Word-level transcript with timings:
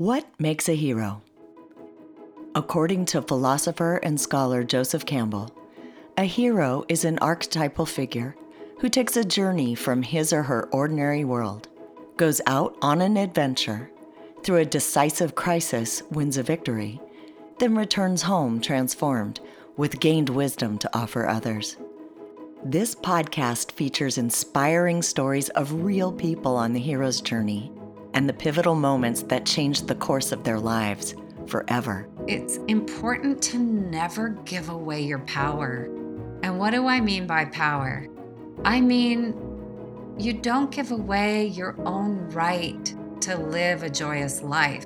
What 0.00 0.24
makes 0.38 0.66
a 0.66 0.74
hero? 0.74 1.20
According 2.54 3.04
to 3.04 3.20
philosopher 3.20 3.96
and 3.96 4.18
scholar 4.18 4.64
Joseph 4.64 5.04
Campbell, 5.04 5.54
a 6.16 6.24
hero 6.24 6.86
is 6.88 7.04
an 7.04 7.18
archetypal 7.18 7.84
figure 7.84 8.34
who 8.78 8.88
takes 8.88 9.18
a 9.18 9.26
journey 9.26 9.74
from 9.74 10.00
his 10.00 10.32
or 10.32 10.44
her 10.44 10.70
ordinary 10.72 11.22
world, 11.24 11.68
goes 12.16 12.40
out 12.46 12.78
on 12.80 13.02
an 13.02 13.18
adventure, 13.18 13.90
through 14.42 14.56
a 14.56 14.64
decisive 14.64 15.34
crisis 15.34 16.02
wins 16.10 16.38
a 16.38 16.42
victory, 16.42 16.98
then 17.58 17.76
returns 17.76 18.22
home 18.22 18.58
transformed 18.58 19.40
with 19.76 20.00
gained 20.00 20.30
wisdom 20.30 20.78
to 20.78 20.96
offer 20.96 21.26
others. 21.26 21.76
This 22.64 22.94
podcast 22.94 23.72
features 23.72 24.16
inspiring 24.16 25.02
stories 25.02 25.50
of 25.50 25.84
real 25.84 26.10
people 26.10 26.56
on 26.56 26.72
the 26.72 26.80
hero's 26.80 27.20
journey 27.20 27.70
and 28.20 28.28
the 28.28 28.34
pivotal 28.34 28.74
moments 28.74 29.22
that 29.22 29.46
changed 29.46 29.88
the 29.88 29.94
course 29.94 30.30
of 30.30 30.44
their 30.44 30.60
lives 30.60 31.14
forever. 31.46 32.06
It's 32.26 32.58
important 32.68 33.40
to 33.44 33.58
never 33.58 34.28
give 34.44 34.68
away 34.68 35.00
your 35.00 35.20
power. 35.20 35.88
And 36.42 36.58
what 36.58 36.72
do 36.72 36.86
I 36.86 37.00
mean 37.00 37.26
by 37.26 37.46
power? 37.46 38.06
I 38.62 38.82
mean, 38.82 39.34
you 40.18 40.34
don't 40.34 40.70
give 40.70 40.90
away 40.90 41.46
your 41.46 41.74
own 41.86 42.28
right 42.28 42.94
to 43.22 43.38
live 43.38 43.84
a 43.84 43.88
joyous 43.88 44.42
life. 44.42 44.84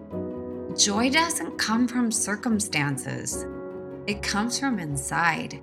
Joy 0.78 1.10
doesn't 1.10 1.58
come 1.58 1.88
from 1.88 2.12
circumstances, 2.12 3.44
it 4.06 4.22
comes 4.22 4.60
from 4.60 4.78
inside. 4.78 5.60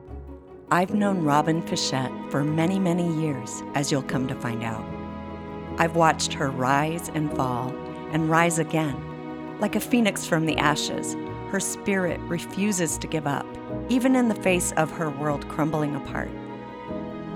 I've 0.71 0.93
known 0.93 1.23
Robin 1.23 1.61
Fischette 1.63 2.31
for 2.31 2.43
many, 2.43 2.79
many 2.79 3.09
years, 3.21 3.63
as 3.75 3.93
you'll 3.93 4.03
come 4.03 4.27
to 4.27 4.35
find 4.35 4.61
out. 4.61 4.83
I've 5.81 5.95
watched 5.95 6.33
her 6.33 6.51
rise 6.51 7.09
and 7.15 7.35
fall 7.35 7.69
and 8.11 8.29
rise 8.29 8.59
again. 8.59 9.57
Like 9.59 9.75
a 9.75 9.79
phoenix 9.79 10.27
from 10.27 10.45
the 10.45 10.55
ashes, 10.57 11.15
her 11.49 11.59
spirit 11.59 12.19
refuses 12.19 12.99
to 12.99 13.07
give 13.07 13.25
up, 13.25 13.47
even 13.89 14.15
in 14.15 14.27
the 14.27 14.35
face 14.35 14.73
of 14.73 14.91
her 14.91 15.09
world 15.09 15.49
crumbling 15.49 15.95
apart. 15.95 16.29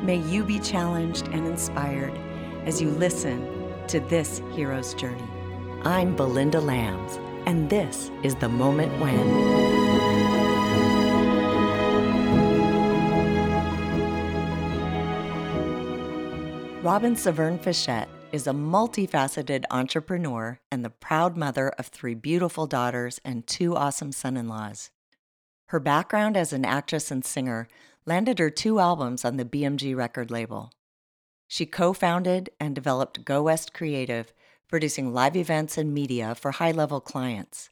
May 0.04 0.18
you 0.18 0.44
be 0.44 0.60
challenged 0.60 1.28
and 1.30 1.48
inspired 1.48 2.16
as 2.68 2.80
you 2.80 2.92
listen 2.92 3.74
to 3.88 4.00
this 4.00 4.44
hero's 4.52 4.94
journey. 4.94 5.28
I'm 5.84 6.16
Belinda 6.16 6.62
Lams, 6.62 7.18
and 7.48 7.68
this 7.72 8.12
is 8.22 8.36
The 8.36 8.50
Moment 8.50 8.92
When. 9.02 9.66
Robin 16.84 17.16
Severn 17.16 17.58
Fischette 17.58 18.06
is 18.36 18.46
a 18.46 18.52
multifaceted 18.52 19.64
entrepreneur 19.72 20.60
and 20.70 20.84
the 20.84 20.90
proud 20.90 21.38
mother 21.38 21.70
of 21.80 21.88
three 21.88 22.14
beautiful 22.14 22.68
daughters 22.68 23.22
and 23.24 23.48
two 23.48 23.78
awesome 23.78 24.12
son 24.12 24.36
in 24.36 24.50
laws. 24.50 24.92
Her 25.68 25.80
background 25.80 26.36
as 26.36 26.52
an 26.52 26.66
actress 26.66 27.10
and 27.10 27.24
singer 27.24 27.70
landed 28.06 28.38
her 28.40 28.50
two 28.50 28.78
albums 28.80 29.24
on 29.24 29.38
the 29.38 29.46
BMG 29.46 29.96
record 29.96 30.32
label. 30.32 30.74
She 31.48 31.66
co 31.66 31.94
founded 31.94 32.50
and 32.60 32.76
developed 32.76 33.24
Go 33.24 33.44
West 33.44 33.74
Creative, 33.74 34.34
producing 34.68 35.14
live 35.14 35.38
events 35.38 35.78
and 35.78 35.94
media 35.94 36.36
for 36.36 36.52
high 36.52 36.72
level 36.72 37.00
clients. 37.00 37.70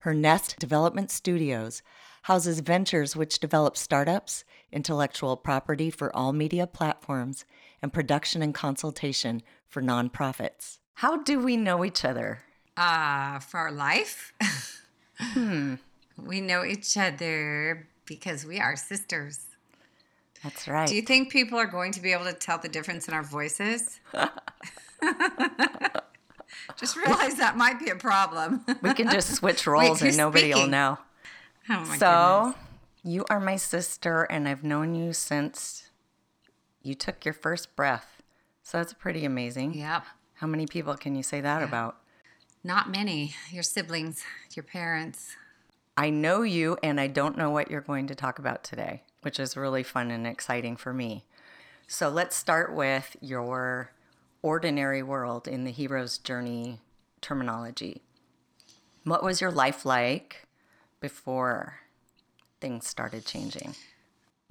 Her 0.00 0.12
Nest 0.12 0.58
Development 0.58 1.08
Studios 1.08 1.82
houses 2.22 2.58
ventures 2.58 3.14
which 3.14 3.38
develop 3.38 3.76
startups, 3.76 4.44
intellectual 4.72 5.36
property 5.36 5.88
for 5.88 6.14
all 6.16 6.32
media 6.32 6.66
platforms, 6.66 7.44
and 7.84 7.92
production 7.92 8.40
and 8.40 8.54
consultation 8.54 9.42
for 9.68 9.82
nonprofits. 9.82 10.78
How 10.94 11.18
do 11.18 11.38
we 11.38 11.54
know 11.58 11.84
each 11.84 12.02
other? 12.02 12.38
Uh, 12.78 13.38
for 13.40 13.58
our 13.60 13.70
life, 13.70 14.32
Hmm, 15.20 15.74
we 16.16 16.40
know 16.40 16.64
each 16.64 16.96
other 16.96 17.86
because 18.06 18.44
we 18.46 18.58
are 18.58 18.74
sisters. 18.74 19.44
that's 20.42 20.66
right. 20.66 20.88
Do 20.88 20.96
you 20.96 21.02
think 21.02 21.30
people 21.30 21.56
are 21.58 21.66
going 21.66 21.92
to 21.92 22.00
be 22.00 22.12
able 22.12 22.24
to 22.24 22.32
tell 22.32 22.58
the 22.58 22.68
difference 22.68 23.06
in 23.06 23.14
our 23.14 23.22
voices? 23.22 24.00
Just 26.76 26.96
realize 26.96 27.36
that 27.36 27.56
might 27.56 27.78
be 27.78 27.90
a 27.90 27.96
problem. 27.96 28.64
we 28.82 28.92
can 28.94 29.08
just 29.10 29.34
switch 29.36 29.66
roles 29.66 30.00
and 30.00 30.08
who's 30.08 30.16
nobody 30.16 30.52
will 30.54 30.66
know. 30.66 30.98
Oh 31.68 31.84
my 31.86 31.96
so, 31.98 32.54
goodness. 32.54 32.56
you 33.04 33.24
are 33.30 33.38
my 33.40 33.56
sister, 33.56 34.22
and 34.24 34.48
I've 34.48 34.64
known 34.64 34.94
you 34.94 35.12
since 35.12 35.83
you 36.84 36.94
took 36.94 37.24
your 37.24 37.34
first 37.34 37.74
breath. 37.74 38.22
So 38.62 38.78
that's 38.78 38.92
pretty 38.92 39.24
amazing. 39.24 39.74
Yep. 39.74 40.04
How 40.34 40.46
many 40.46 40.66
people 40.66 40.94
can 40.94 41.16
you 41.16 41.22
say 41.22 41.40
that 41.40 41.62
about? 41.62 41.96
Not 42.62 42.90
many. 42.90 43.34
Your 43.50 43.62
siblings, 43.62 44.22
your 44.54 44.62
parents. 44.62 45.34
I 45.96 46.10
know 46.10 46.42
you, 46.42 46.76
and 46.82 47.00
I 47.00 47.06
don't 47.06 47.38
know 47.38 47.50
what 47.50 47.70
you're 47.70 47.80
going 47.80 48.06
to 48.08 48.14
talk 48.14 48.38
about 48.38 48.64
today, 48.64 49.02
which 49.22 49.40
is 49.40 49.56
really 49.56 49.82
fun 49.82 50.10
and 50.10 50.26
exciting 50.26 50.76
for 50.76 50.92
me. 50.92 51.24
So 51.86 52.08
let's 52.08 52.36
start 52.36 52.74
with 52.74 53.16
your 53.20 53.90
ordinary 54.42 55.02
world 55.02 55.46
in 55.48 55.64
the 55.64 55.70
hero's 55.70 56.18
journey 56.18 56.80
terminology. 57.20 58.02
What 59.04 59.22
was 59.22 59.40
your 59.40 59.50
life 59.50 59.84
like 59.84 60.46
before 61.00 61.80
things 62.60 62.86
started 62.86 63.24
changing? 63.24 63.74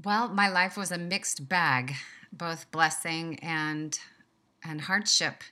Well, 0.03 0.29
my 0.29 0.49
life 0.49 0.77
was 0.77 0.91
a 0.91 0.97
mixed 0.97 1.49
bag, 1.49 1.93
both 2.33 2.69
blessing 2.71 3.39
and 3.41 3.97
and 4.63 4.81
hardship. 4.81 5.43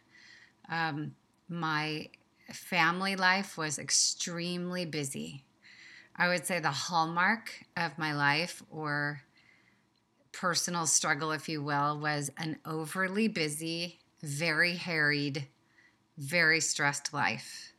Um, 0.69 1.16
my 1.50 2.09
family 2.52 3.16
life 3.16 3.58
was 3.58 3.78
extremely 3.78 4.86
busy. 4.86 5.44
I 6.16 6.28
would 6.28 6.46
say 6.46 6.59
the 6.59 6.72
hallmark 6.72 7.52
of 7.78 7.97
my 7.97 8.14
life, 8.14 8.64
or 8.69 9.22
personal 10.31 10.86
struggle, 10.86 11.31
if 11.31 11.47
you 11.50 11.62
will, 11.62 12.00
was 12.00 12.31
an 12.38 12.58
overly 12.66 13.28
busy, 13.28 14.00
very 14.22 14.75
harried, 14.75 15.48
very 16.18 16.59
stressed 16.62 17.13
life. 17.13 17.74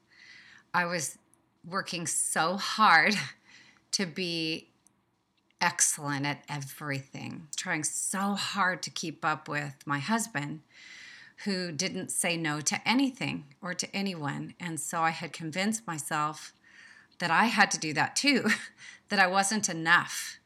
I 0.75 0.87
was 0.87 1.19
working 1.65 2.07
so 2.07 2.57
hard 2.57 3.15
to 3.93 4.07
be 4.07 4.72
excellent 5.62 6.27
at 6.27 6.45
everything, 6.49 7.47
trying 7.56 7.84
so 7.84 8.34
hard 8.34 8.83
to 8.83 8.91
keep 8.91 9.25
up 9.25 9.49
with 9.49 9.77
my 9.87 10.00
husband, 10.00 10.61
who 11.45 11.73
didn't 11.73 12.11
say 12.11 12.37
no 12.37 12.61
to 12.61 12.87
anything 12.87 13.47
or 13.62 13.72
to 13.72 13.97
anyone. 13.97 14.55
And 14.61 14.78
so 14.78 15.01
I 15.01 15.11
had 15.11 15.33
convinced 15.33 15.87
myself 15.87 16.53
that 17.19 17.31
I 17.31 17.47
had 17.47 17.71
to 17.71 17.78
do 17.78 17.93
that 17.95 18.17
too, 18.17 18.51
that 19.09 19.19
I 19.19 19.28
wasn't 19.28 19.69
enough 19.69 20.39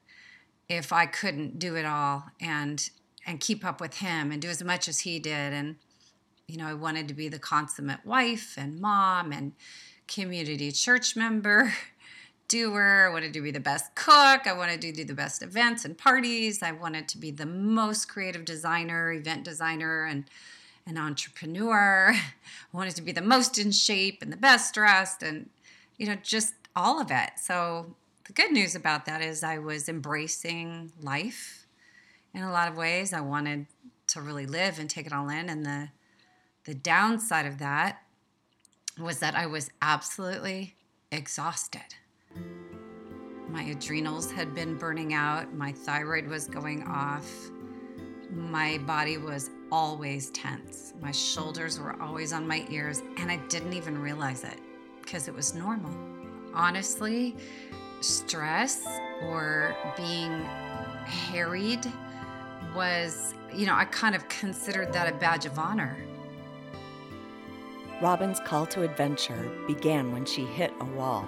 if 0.69 0.93
I 0.93 1.07
couldn't 1.07 1.59
do 1.59 1.77
it 1.77 1.87
all 1.87 2.27
and 2.41 2.89
and 3.29 3.41
keep 3.41 3.65
up 3.65 3.81
with 3.81 3.99
him 3.99 4.31
and 4.31 4.41
do 4.41 4.49
as 4.49 4.63
much 4.63 4.89
as 4.89 5.01
he 5.01 5.19
did 5.19 5.53
and 5.53 5.77
you 6.47 6.57
know 6.57 6.67
I 6.67 6.75
wanted 6.75 7.09
to 7.09 7.15
be 7.15 7.29
the 7.29 7.39
consummate 7.39 8.05
wife 8.05 8.55
and 8.57 8.81
mom 8.81 9.33
and 9.33 9.53
community 10.09 10.73
church 10.73 11.17
member 11.17 11.73
doer 12.49 13.07
I 13.09 13.13
wanted 13.13 13.33
to 13.35 13.41
be 13.41 13.51
the 13.51 13.61
best 13.61 13.95
cook 13.95 14.47
I 14.47 14.53
wanted 14.53 14.81
to 14.83 14.93
do 14.93 15.05
the 15.05 15.15
best 15.15 15.43
events 15.43 15.85
and 15.85 15.97
parties 15.97 16.63
I 16.63 16.73
wanted 16.73 17.09
to 17.09 17.19
be 17.19 17.31
the 17.31 17.47
most 17.47 18.09
creative 18.09 18.45
designer 18.45 19.13
event 19.13 19.45
designer 19.45 20.05
and 20.05 20.25
an 20.87 20.99
entrepreneur 20.99 22.13
I 22.15 22.77
wanted 22.77 22.97
to 22.97 23.03
be 23.03 23.13
the 23.13 23.23
most 23.23 23.59
in 23.59 23.71
shape 23.71 24.23
and 24.23 24.33
the 24.33 24.37
best 24.37 24.75
dressed 24.75 25.23
and 25.23 25.51
you 25.99 26.07
know 26.07 26.17
just 26.23 26.55
all 26.75 27.01
of 27.01 27.11
it 27.11 27.31
so 27.41 27.95
the 28.27 28.33
good 28.33 28.51
news 28.51 28.75
about 28.75 29.07
that 29.07 29.23
is 29.23 29.45
I 29.45 29.59
was 29.59 29.89
embracing 29.89 30.91
life 31.01 31.67
in 32.35 32.43
a 32.43 32.51
lot 32.51 32.69
of 32.69 32.77
ways. 32.77 33.13
I 33.13 33.21
wanted 33.21 33.67
to 34.09 34.21
really 34.21 34.47
live 34.47 34.79
and 34.79 34.91
take 34.91 35.07
it 35.07 35.13
all 35.13 35.29
in. 35.29 35.49
And 35.49 35.65
the 35.65 35.89
the 36.65 36.75
downside 36.75 37.47
of 37.47 37.59
that 37.59 38.03
was 38.99 39.21
that 39.21 39.37
I 39.37 39.47
was 39.47 39.71
absolutely 39.81 40.75
exhausted. 41.13 41.95
My 43.49 43.63
adrenals 43.63 44.31
had 44.31 44.55
been 44.55 44.77
burning 44.77 45.15
out, 45.15 45.55
my 45.55 45.73
thyroid 45.73 46.27
was 46.27 46.47
going 46.47 46.83
off, 46.85 47.31
my 48.31 48.79
body 48.79 49.19
was 49.19 49.51
always 49.71 50.31
tense, 50.31 50.95
my 51.01 51.13
shoulders 51.13 51.79
were 51.81 52.01
always 52.03 52.33
on 52.33 52.47
my 52.47 52.67
ears, 52.71 53.03
and 53.19 53.31
I 53.31 53.37
didn't 53.49 53.73
even 53.73 53.99
realize 53.99 54.45
it 54.45 54.61
because 55.01 55.29
it 55.29 55.35
was 55.35 55.55
normal. 55.55 55.95
Honestly, 56.53 57.37
stress 58.01 58.87
or 59.23 59.77
being 59.97 60.43
harried 61.05 61.87
was, 62.75 63.35
you 63.55 63.67
know, 63.67 63.75
I 63.75 63.85
kind 63.87 64.15
of 64.15 64.29
considered 64.29 64.93
that 64.93 65.13
a 65.13 65.17
badge 65.17 65.47
of 65.47 65.59
honor. 65.59 65.97
Robin's 68.03 68.41
call 68.41 68.67
to 68.67 68.83
adventure 68.83 69.51
began 69.67 70.13
when 70.13 70.27
she 70.27 70.45
hit 70.45 70.73
a 70.81 70.85
wall. 70.85 71.27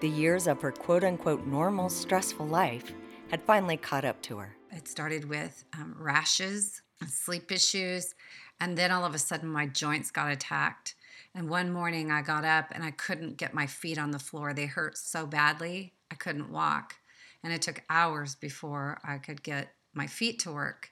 The 0.00 0.08
years 0.08 0.46
of 0.46 0.62
her 0.62 0.70
quote 0.70 1.02
unquote 1.02 1.44
normal, 1.44 1.88
stressful 1.88 2.46
life 2.46 2.92
had 3.30 3.42
finally 3.42 3.76
caught 3.76 4.04
up 4.04 4.22
to 4.22 4.38
her. 4.38 4.54
It 4.70 4.86
started 4.86 5.28
with 5.28 5.64
um, 5.76 5.96
rashes, 5.98 6.82
sleep 7.08 7.50
issues, 7.50 8.14
and 8.60 8.78
then 8.78 8.92
all 8.92 9.04
of 9.04 9.14
a 9.14 9.18
sudden 9.18 9.48
my 9.48 9.66
joints 9.66 10.12
got 10.12 10.30
attacked. 10.30 10.94
And 11.34 11.50
one 11.50 11.72
morning 11.72 12.12
I 12.12 12.22
got 12.22 12.44
up 12.44 12.68
and 12.70 12.84
I 12.84 12.92
couldn't 12.92 13.38
get 13.38 13.54
my 13.54 13.66
feet 13.66 13.98
on 13.98 14.12
the 14.12 14.20
floor. 14.20 14.54
They 14.54 14.66
hurt 14.66 14.96
so 14.96 15.26
badly, 15.26 15.94
I 16.12 16.14
couldn't 16.14 16.52
walk. 16.52 16.94
And 17.42 17.52
it 17.52 17.62
took 17.62 17.82
hours 17.90 18.36
before 18.36 19.00
I 19.02 19.18
could 19.18 19.42
get 19.42 19.72
my 19.94 20.06
feet 20.06 20.38
to 20.40 20.52
work. 20.52 20.90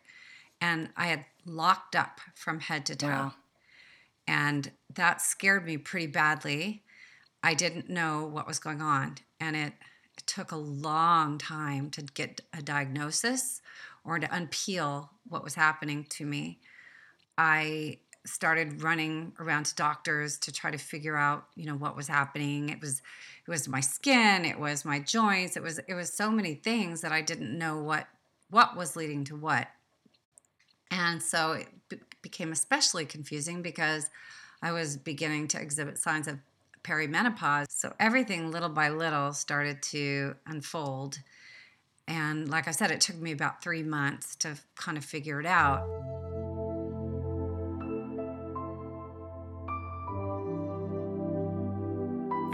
And 0.60 0.88
I 0.96 1.06
had 1.06 1.26
locked 1.44 1.94
up 1.94 2.20
from 2.34 2.58
head 2.58 2.86
to 2.86 2.96
toe. 2.96 3.06
Wow. 3.06 3.34
And 4.26 4.72
that 4.94 5.20
scared 5.20 5.64
me 5.64 5.76
pretty 5.76 6.08
badly. 6.08 6.82
I 7.46 7.54
didn't 7.54 7.88
know 7.88 8.26
what 8.26 8.48
was 8.48 8.58
going 8.58 8.82
on. 8.82 9.18
And 9.38 9.54
it, 9.54 9.72
it 10.18 10.26
took 10.26 10.50
a 10.50 10.56
long 10.56 11.38
time 11.38 11.90
to 11.90 12.02
get 12.02 12.40
a 12.52 12.60
diagnosis 12.60 13.62
or 14.04 14.18
to 14.18 14.26
unpeel 14.26 15.10
what 15.28 15.44
was 15.44 15.54
happening 15.54 16.06
to 16.10 16.26
me. 16.26 16.58
I 17.38 17.98
started 18.24 18.82
running 18.82 19.32
around 19.38 19.66
to 19.66 19.76
doctors 19.76 20.38
to 20.38 20.50
try 20.50 20.72
to 20.72 20.78
figure 20.78 21.16
out 21.16 21.44
you 21.54 21.64
know 21.64 21.76
what 21.76 21.94
was 21.94 22.08
happening 22.08 22.70
it 22.70 22.80
was 22.80 23.00
it 23.46 23.48
was 23.48 23.68
my 23.68 23.78
skin 23.78 24.44
it 24.44 24.58
was 24.58 24.84
my 24.84 24.98
joints 24.98 25.56
it 25.56 25.62
was 25.62 25.78
it 25.86 25.94
was 25.94 26.12
so 26.12 26.28
many 26.28 26.54
things 26.54 27.02
that 27.02 27.12
i 27.12 27.20
didn't 27.20 27.56
know 27.56 27.80
what 27.80 28.08
what 28.50 28.76
was 28.76 28.96
leading 28.96 29.22
to 29.22 29.36
what 29.36 29.68
and 30.90 31.22
so 31.22 31.52
it 31.52 31.68
became 32.20 32.50
especially 32.50 33.04
confusing 33.04 33.62
because 33.62 34.10
i 34.60 34.72
was 34.72 34.96
beginning 34.96 35.46
to 35.46 35.60
exhibit 35.60 35.96
signs 35.96 36.26
of 36.26 36.40
perimenopause 36.86 37.66
so 37.70 37.92
everything 37.98 38.50
little 38.50 38.68
by 38.68 38.88
little 38.88 39.32
started 39.32 39.82
to 39.82 40.34
unfold 40.46 41.18
and 42.06 42.48
like 42.48 42.68
i 42.68 42.70
said 42.70 42.90
it 42.90 43.00
took 43.00 43.16
me 43.16 43.32
about 43.32 43.62
three 43.62 43.82
months 43.82 44.36
to 44.36 44.56
kind 44.76 44.96
of 44.96 45.04
figure 45.04 45.40
it 45.40 45.46
out 45.46 45.86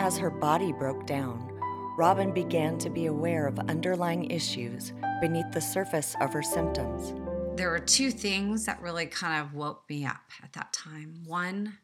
As 0.02 0.18
her 0.18 0.30
body 0.30 0.72
broke 0.72 1.06
down, 1.06 1.48
Robin 1.96 2.32
began 2.32 2.76
to 2.78 2.90
be 2.90 3.06
aware 3.06 3.46
of 3.46 3.56
underlying 3.68 4.28
issues 4.32 4.92
beneath 5.20 5.52
the 5.52 5.60
surface 5.60 6.16
of 6.20 6.32
her 6.32 6.42
symptoms. 6.42 7.12
There 7.56 7.70
were 7.70 7.78
two 7.78 8.10
things 8.10 8.66
that 8.66 8.82
really 8.82 9.06
kind 9.06 9.40
of 9.40 9.54
woke 9.54 9.84
me 9.88 10.04
up 10.04 10.22
at 10.42 10.54
that 10.54 10.72
time. 10.72 11.22
One 11.24 11.78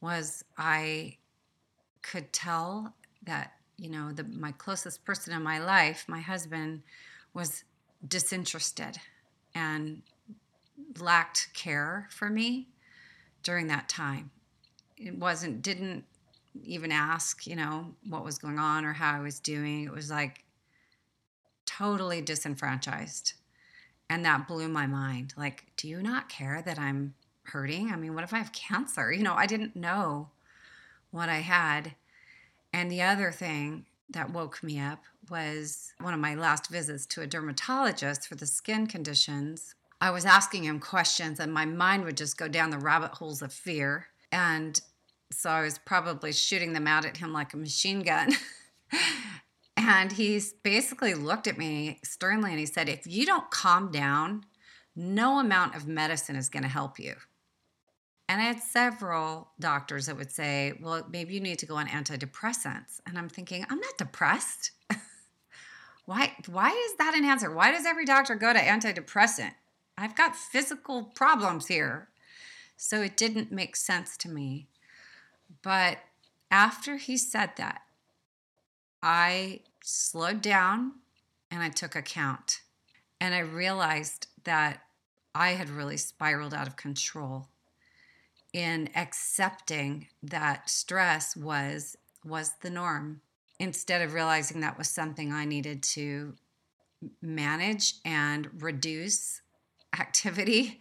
was 0.00 0.42
I 0.56 1.18
could 2.04 2.32
tell 2.32 2.94
that, 3.24 3.54
you 3.76 3.90
know, 3.90 4.12
the, 4.12 4.24
my 4.24 4.52
closest 4.52 5.04
person 5.04 5.32
in 5.32 5.42
my 5.42 5.58
life, 5.58 6.04
my 6.06 6.20
husband, 6.20 6.82
was 7.32 7.64
disinterested 8.06 8.98
and 9.54 10.02
lacked 11.00 11.48
care 11.54 12.06
for 12.10 12.28
me 12.28 12.68
during 13.42 13.66
that 13.68 13.88
time. 13.88 14.30
It 14.96 15.18
wasn't, 15.18 15.62
didn't 15.62 16.04
even 16.62 16.92
ask, 16.92 17.46
you 17.46 17.56
know, 17.56 17.94
what 18.08 18.24
was 18.24 18.38
going 18.38 18.58
on 18.58 18.84
or 18.84 18.92
how 18.92 19.16
I 19.16 19.20
was 19.20 19.40
doing. 19.40 19.84
It 19.84 19.92
was 19.92 20.10
like 20.10 20.44
totally 21.66 22.20
disenfranchised. 22.20 23.32
And 24.10 24.24
that 24.24 24.46
blew 24.46 24.68
my 24.68 24.86
mind. 24.86 25.32
Like, 25.36 25.64
do 25.76 25.88
you 25.88 26.02
not 26.02 26.28
care 26.28 26.62
that 26.64 26.78
I'm 26.78 27.14
hurting? 27.44 27.90
I 27.90 27.96
mean, 27.96 28.14
what 28.14 28.22
if 28.22 28.34
I 28.34 28.38
have 28.38 28.52
cancer? 28.52 29.10
You 29.10 29.22
know, 29.22 29.34
I 29.34 29.46
didn't 29.46 29.74
know 29.74 30.28
what 31.14 31.28
I 31.28 31.38
had. 31.38 31.94
And 32.72 32.90
the 32.90 33.02
other 33.02 33.30
thing 33.30 33.86
that 34.10 34.32
woke 34.32 34.62
me 34.64 34.80
up 34.80 35.04
was 35.30 35.92
one 36.00 36.12
of 36.12 36.18
my 36.18 36.34
last 36.34 36.68
visits 36.68 37.06
to 37.06 37.22
a 37.22 37.26
dermatologist 37.26 38.26
for 38.26 38.34
the 38.34 38.46
skin 38.46 38.88
conditions. 38.88 39.76
I 40.00 40.10
was 40.10 40.24
asking 40.24 40.64
him 40.64 40.80
questions, 40.80 41.38
and 41.38 41.54
my 41.54 41.64
mind 41.66 42.04
would 42.04 42.16
just 42.16 42.36
go 42.36 42.48
down 42.48 42.70
the 42.70 42.78
rabbit 42.78 43.12
holes 43.12 43.42
of 43.42 43.52
fear. 43.52 44.08
And 44.32 44.80
so 45.30 45.50
I 45.50 45.62
was 45.62 45.78
probably 45.78 46.32
shooting 46.32 46.72
them 46.72 46.88
out 46.88 47.04
at 47.04 47.18
him 47.18 47.32
like 47.32 47.54
a 47.54 47.58
machine 47.58 48.02
gun. 48.02 48.32
and 49.76 50.10
he 50.10 50.40
basically 50.64 51.14
looked 51.14 51.46
at 51.46 51.56
me 51.56 52.00
sternly 52.02 52.50
and 52.50 52.58
he 52.58 52.66
said, 52.66 52.88
If 52.88 53.06
you 53.06 53.24
don't 53.24 53.50
calm 53.52 53.92
down, 53.92 54.46
no 54.96 55.38
amount 55.38 55.76
of 55.76 55.86
medicine 55.86 56.34
is 56.34 56.48
going 56.48 56.64
to 56.64 56.68
help 56.68 56.98
you. 56.98 57.14
And 58.28 58.40
I 58.40 58.44
had 58.44 58.60
several 58.60 59.48
doctors 59.60 60.06
that 60.06 60.16
would 60.16 60.30
say, 60.30 60.72
Well, 60.80 61.06
maybe 61.10 61.34
you 61.34 61.40
need 61.40 61.58
to 61.58 61.66
go 61.66 61.76
on 61.76 61.88
antidepressants. 61.88 63.00
And 63.06 63.18
I'm 63.18 63.28
thinking, 63.28 63.66
I'm 63.68 63.80
not 63.80 63.98
depressed. 63.98 64.70
why, 66.06 66.32
why 66.48 66.70
is 66.70 66.96
that 66.96 67.14
an 67.14 67.24
answer? 67.24 67.54
Why 67.54 67.70
does 67.70 67.84
every 67.84 68.06
doctor 68.06 68.34
go 68.34 68.52
to 68.52 68.58
antidepressant? 68.58 69.52
I've 69.96 70.16
got 70.16 70.34
physical 70.34 71.04
problems 71.14 71.66
here. 71.66 72.08
So 72.76 73.02
it 73.02 73.16
didn't 73.16 73.52
make 73.52 73.76
sense 73.76 74.16
to 74.18 74.28
me. 74.28 74.68
But 75.62 75.98
after 76.50 76.96
he 76.96 77.16
said 77.16 77.50
that, 77.56 77.82
I 79.02 79.60
slowed 79.82 80.40
down 80.40 80.92
and 81.50 81.62
I 81.62 81.68
took 81.68 81.94
account. 81.94 82.62
And 83.20 83.34
I 83.34 83.40
realized 83.40 84.26
that 84.44 84.80
I 85.34 85.50
had 85.50 85.68
really 85.68 85.96
spiraled 85.96 86.54
out 86.54 86.66
of 86.66 86.76
control 86.76 87.48
in 88.54 88.88
accepting 88.94 90.06
that 90.22 90.70
stress 90.70 91.36
was 91.36 91.98
was 92.24 92.54
the 92.62 92.70
norm 92.70 93.20
instead 93.58 94.00
of 94.00 94.14
realizing 94.14 94.60
that 94.60 94.78
was 94.78 94.88
something 94.88 95.30
I 95.32 95.44
needed 95.44 95.82
to 95.82 96.34
manage 97.20 97.94
and 98.04 98.48
reduce 98.62 99.42
activity 99.98 100.80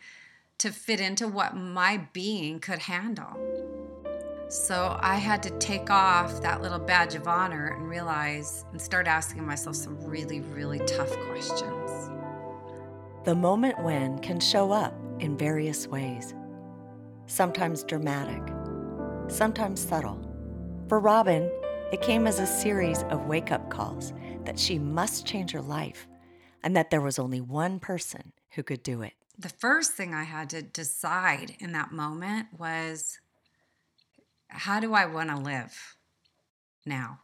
to 0.59 0.71
fit 0.71 1.01
into 1.01 1.27
what 1.27 1.57
my 1.57 2.07
being 2.13 2.59
could 2.59 2.79
handle. 2.79 3.37
So 4.47 4.97
I 5.01 5.15
had 5.15 5.41
to 5.43 5.49
take 5.57 5.89
off 5.89 6.41
that 6.41 6.61
little 6.61 6.79
badge 6.79 7.15
of 7.15 7.27
honor 7.27 7.75
and 7.75 7.89
realize 7.89 8.63
and 8.71 8.79
start 8.79 9.07
asking 9.07 9.45
myself 9.45 9.75
some 9.75 9.99
really, 10.05 10.41
really 10.41 10.79
tough 10.79 11.11
questions. 11.27 12.09
The 13.25 13.35
moment 13.35 13.79
when 13.79 14.19
can 14.19 14.39
show 14.39 14.71
up 14.71 14.93
in 15.19 15.37
various 15.37 15.87
ways, 15.87 16.35
sometimes 17.27 17.83
dramatic, 17.83 18.41
sometimes 19.27 19.79
subtle. 19.79 20.19
For 20.87 20.99
Robin, 20.99 21.49
it 21.91 22.01
came 22.01 22.27
as 22.27 22.39
a 22.39 22.47
series 22.47 23.03
of 23.03 23.27
wake 23.27 23.51
up 23.51 23.69
calls 23.69 24.13
that 24.45 24.59
she 24.59 24.79
must 24.79 25.25
change 25.25 25.51
her 25.51 25.61
life 25.61 26.07
and 26.63 26.75
that 26.75 26.89
there 26.89 27.01
was 27.01 27.19
only 27.19 27.41
one 27.41 27.79
person 27.79 28.33
who 28.51 28.63
could 28.63 28.83
do 28.83 29.01
it. 29.01 29.13
The 29.37 29.49
first 29.49 29.93
thing 29.93 30.13
I 30.13 30.23
had 30.23 30.49
to 30.51 30.61
decide 30.61 31.55
in 31.59 31.71
that 31.73 31.91
moment 31.91 32.47
was 32.57 33.19
how 34.47 34.79
do 34.79 34.93
I 34.93 35.05
want 35.05 35.29
to 35.29 35.37
live 35.37 35.95
now? 36.85 37.19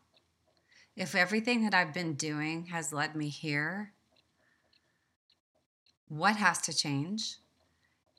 If 0.96 1.16
everything 1.16 1.64
that 1.64 1.74
I've 1.74 1.94
been 1.94 2.14
doing 2.14 2.66
has 2.66 2.92
led 2.92 3.16
me 3.16 3.30
here, 3.30 3.94
what 6.08 6.36
has 6.36 6.60
to 6.62 6.74
change? 6.74 7.38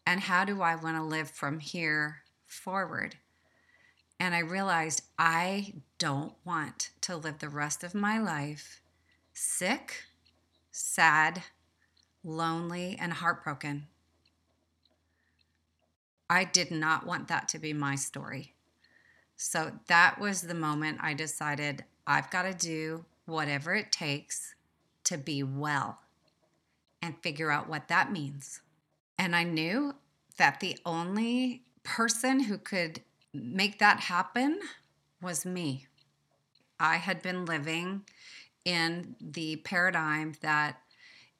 And 0.07 0.21
how 0.21 0.45
do 0.45 0.62
I 0.62 0.75
want 0.75 0.97
to 0.97 1.02
live 1.02 1.30
from 1.30 1.61
here 1.61 2.23
forward? 2.47 3.16
And 4.19 4.35
I 4.35 4.40
realized 4.40 5.02
I 5.19 5.75
don't 5.99 6.35
want 6.45 6.90
to 7.02 7.16
live 7.16 7.38
the 7.38 7.49
rest 7.49 7.85
of 7.85 7.95
my 7.95 8.19
life 8.19 8.80
sick, 9.33 10.04
sad, 10.71 11.42
lonely, 12.23 12.97
and 13.00 13.14
heartbroken. 13.14 13.87
I 16.28 16.45
did 16.45 16.71
not 16.71 17.07
want 17.07 17.28
that 17.28 17.49
to 17.49 17.59
be 17.59 17.73
my 17.73 17.95
story. 17.95 18.54
So 19.37 19.73
that 19.87 20.21
was 20.21 20.42
the 20.42 20.54
moment 20.54 20.99
I 21.00 21.14
decided 21.14 21.85
I've 22.07 22.30
got 22.30 22.42
to 22.42 22.52
do 22.52 23.07
whatever 23.25 23.75
it 23.75 23.90
takes 23.90 24.54
to 25.04 25.16
be 25.16 25.42
well 25.42 26.00
and 27.00 27.23
figure 27.23 27.50
out 27.50 27.69
what 27.69 27.88
that 27.88 28.12
means. 28.12 28.61
And 29.20 29.36
I 29.36 29.44
knew 29.44 29.92
that 30.38 30.60
the 30.60 30.78
only 30.86 31.60
person 31.82 32.40
who 32.40 32.56
could 32.56 33.02
make 33.34 33.78
that 33.78 34.00
happen 34.00 34.58
was 35.20 35.44
me. 35.44 35.86
I 36.80 36.96
had 36.96 37.20
been 37.20 37.44
living 37.44 38.06
in 38.64 39.16
the 39.20 39.56
paradigm 39.56 40.32
that 40.40 40.78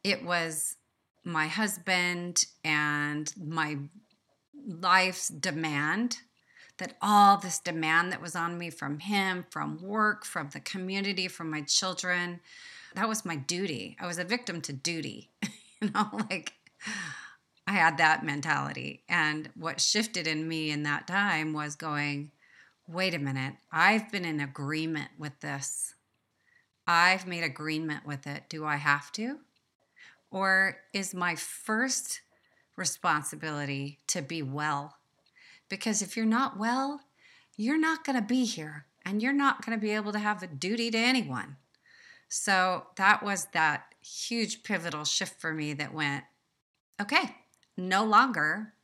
it 0.05 0.23
was 0.23 0.77
my 1.25 1.47
husband 1.47 2.45
and 2.63 3.33
my 3.43 3.79
life's 4.67 5.29
demand 5.29 6.19
that 6.77 6.99
all 7.01 7.39
this 7.39 7.59
demand 7.59 8.13
that 8.13 8.21
was 8.21 8.37
on 8.37 8.59
me 8.59 8.69
from 8.69 8.99
him, 8.99 9.47
from 9.49 9.81
work, 9.81 10.27
from 10.27 10.51
the 10.51 10.61
community, 10.61 11.29
from 11.29 11.51
my 11.51 11.63
children, 11.63 12.41
that 12.95 13.09
was 13.09 13.25
my 13.25 13.37
duty. 13.37 13.97
I 13.99 14.07
was 14.07 14.19
a 14.19 14.25
victim 14.25 14.61
to 14.63 14.73
duty. 14.75 15.31
you 15.81 15.91
know, 15.95 16.11
like 16.29 16.53
I 17.67 17.73
had 17.73 17.99
that 17.99 18.25
mentality. 18.25 19.05
And 19.09 19.51
what 19.55 19.81
shifted 19.81 20.27
in 20.27 20.49
me 20.49 20.71
in 20.71 20.83
that 20.85 21.07
time 21.07 21.53
was 21.53 21.77
going, 21.77 22.33
wait 22.89 23.15
a 23.15 23.19
minute, 23.19 23.55
I've 23.71 24.11
been 24.11 24.25
in 24.25 24.41
agreement 24.41 25.11
with 25.19 25.39
this. 25.41 25.95
I've 26.87 27.27
made 27.27 27.45
agreement 27.45 28.05
with 28.07 28.27
it. 28.27 28.45
Do 28.49 28.65
I 28.65 28.77
have 28.77 29.13
to? 29.13 29.39
Or 30.31 30.79
is 30.93 31.15
my 31.15 31.37
first 31.37 32.21
responsibility 32.77 33.99
to 34.09 34.23
be 34.23 34.43
well 34.43 34.97
because 35.71 36.03
if 36.03 36.17
you're 36.17 36.27
not 36.27 36.59
well, 36.59 37.01
you're 37.57 37.79
not 37.79 38.05
going 38.05 38.17
to 38.21 38.27
be 38.27 38.45
here 38.45 38.85
and 39.07 39.23
you're 39.23 39.33
not 39.33 39.65
going 39.65 39.79
to 39.79 39.81
be 39.81 39.93
able 39.93 40.13
to 40.13 40.19
have 40.19 40.43
a 40.43 40.47
duty 40.47 40.91
to 40.91 40.99
anyone. 40.99 41.57
So 42.29 42.87
that 42.97 43.23
was 43.23 43.47
that 43.53 43.95
huge 44.01 44.63
pivotal 44.63 45.05
shift 45.05 45.41
for 45.41 45.55
me 45.55 45.73
that 45.75 45.95
went, 45.95 46.25
okay, 47.01 47.37
no 47.89 48.05
longer 48.05 48.75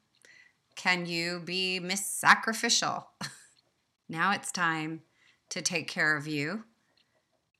can 0.74 1.06
you 1.06 1.40
be 1.40 1.80
miss 1.80 2.06
sacrificial. 2.06 3.08
now 4.08 4.32
it's 4.32 4.52
time 4.52 5.02
to 5.50 5.62
take 5.62 5.88
care 5.88 6.16
of 6.16 6.26
you 6.26 6.64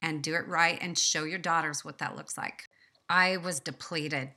and 0.02 0.22
do 0.22 0.34
it 0.34 0.46
right 0.46 0.78
and 0.80 0.98
show 0.98 1.24
your 1.24 1.38
daughters 1.38 1.84
what 1.84 1.98
that 1.98 2.16
looks 2.16 2.36
like. 2.36 2.68
I 3.08 3.38
was 3.38 3.60
depleted 3.60 4.30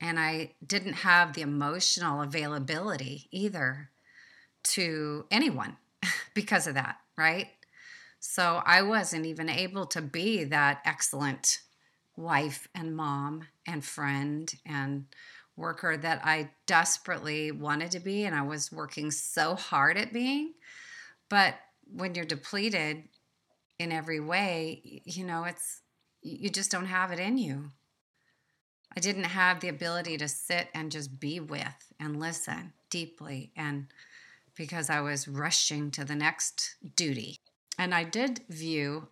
and 0.00 0.18
I 0.18 0.54
didn't 0.66 0.94
have 0.94 1.32
the 1.32 1.42
emotional 1.42 2.22
availability 2.22 3.28
either 3.30 3.90
to 4.64 5.26
anyone 5.30 5.76
because 6.34 6.66
of 6.66 6.74
that, 6.74 6.96
right? 7.16 7.48
So 8.18 8.62
I 8.64 8.82
wasn't 8.82 9.26
even 9.26 9.48
able 9.48 9.86
to 9.86 10.02
be 10.02 10.44
that 10.44 10.80
excellent 10.84 11.60
wife 12.16 12.66
and 12.74 12.96
mom 12.96 13.46
and 13.66 13.84
friend 13.84 14.52
and 14.64 15.06
worker 15.56 15.96
that 15.96 16.20
I 16.24 16.50
desperately 16.66 17.50
wanted 17.50 17.90
to 17.92 18.00
be 18.00 18.24
and 18.24 18.34
I 18.34 18.42
was 18.42 18.70
working 18.70 19.10
so 19.10 19.54
hard 19.54 19.96
at 19.96 20.12
being. 20.12 20.52
But 21.28 21.54
when 21.90 22.14
you're 22.14 22.24
depleted 22.24 23.04
in 23.78 23.92
every 23.92 24.20
way, 24.20 25.02
you 25.04 25.24
know, 25.24 25.44
it's 25.44 25.80
you 26.22 26.50
just 26.50 26.70
don't 26.70 26.86
have 26.86 27.12
it 27.12 27.20
in 27.20 27.38
you. 27.38 27.70
I 28.96 29.00
didn't 29.00 29.24
have 29.24 29.60
the 29.60 29.68
ability 29.68 30.16
to 30.18 30.28
sit 30.28 30.68
and 30.74 30.90
just 30.90 31.20
be 31.20 31.38
with 31.38 31.92
and 32.00 32.18
listen 32.18 32.72
deeply 32.90 33.52
and 33.56 33.86
because 34.56 34.88
I 34.88 35.00
was 35.00 35.28
rushing 35.28 35.90
to 35.92 36.04
the 36.04 36.14
next 36.14 36.76
duty. 36.96 37.38
And 37.78 37.94
I 37.94 38.04
did 38.04 38.40
view 38.48 39.08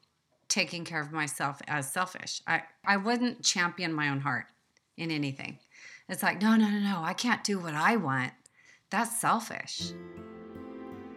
taking 0.48 0.84
care 0.84 1.00
of 1.00 1.12
myself 1.12 1.60
as 1.68 1.92
selfish. 1.92 2.40
I, 2.46 2.62
I 2.86 2.96
wouldn't 2.96 3.44
champion 3.44 3.92
my 3.92 4.08
own 4.08 4.20
heart 4.20 4.46
in 4.96 5.10
anything. 5.10 5.58
It's 6.08 6.22
like, 6.22 6.40
no, 6.42 6.56
no, 6.56 6.68
no, 6.68 6.78
no, 6.80 7.00
I 7.02 7.14
can't 7.14 7.42
do 7.44 7.58
what 7.58 7.74
I 7.74 7.96
want. 7.96 8.32
That's 8.90 9.20
selfish. 9.20 9.92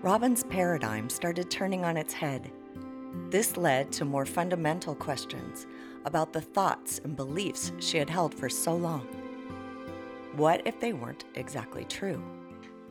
Robin's 0.01 0.43
paradigm 0.45 1.09
started 1.09 1.51
turning 1.51 1.83
on 1.83 1.97
its 1.97 2.13
head. 2.13 2.51
This 3.29 3.57
led 3.57 3.91
to 3.93 4.05
more 4.05 4.25
fundamental 4.25 4.95
questions 4.95 5.67
about 6.05 6.31
the 6.31 6.41
thoughts 6.41 7.01
and 7.03 7.15
beliefs 7.15 7.73
she 7.79 7.97
had 7.97 8.09
held 8.09 8.33
for 8.33 8.47
so 8.47 8.73
long. 8.75 9.05
What 10.35 10.61
if 10.65 10.79
they 10.79 10.93
weren't 10.93 11.25
exactly 11.35 11.83
true? 11.83 12.23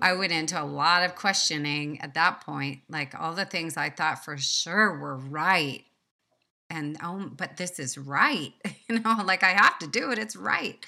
I 0.03 0.12
went 0.12 0.33
into 0.33 0.61
a 0.61 0.65
lot 0.65 1.03
of 1.03 1.15
questioning 1.15 2.00
at 2.03 2.15
that 2.15 2.45
point, 2.45 2.81
like 2.91 3.19
all 3.19 3.33
the 3.33 3.47
things 3.47 3.79
I 3.79 3.88
thought 3.88 4.23
for 4.23 4.37
sure 4.37 4.99
were 4.99 5.17
right. 5.17 5.85
And 6.69 6.99
oh, 7.03 7.31
but 7.35 7.57
this 7.57 7.79
is 7.79 7.97
right. 7.97 8.53
You 8.88 9.00
know, 9.00 9.21
like 9.25 9.43
I 9.43 9.49
have 9.49 9.81
to 9.81 9.88
do 9.88 10.12
it, 10.12 10.19
it's 10.19 10.37
right. 10.37 10.79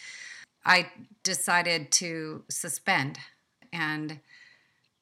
I 0.64 0.90
decided 1.22 1.90
to 1.92 2.44
suspend 2.48 3.18
and 3.72 4.20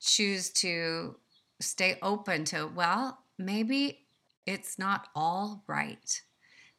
choose 0.01 0.51
to 0.51 1.17
stay 1.61 1.99
open 2.03 2.45
to, 2.47 2.71
well, 2.75 3.19
maybe 3.39 4.07
it's 4.47 4.79
not 4.79 5.09
all 5.15 5.63
right. 5.67 6.21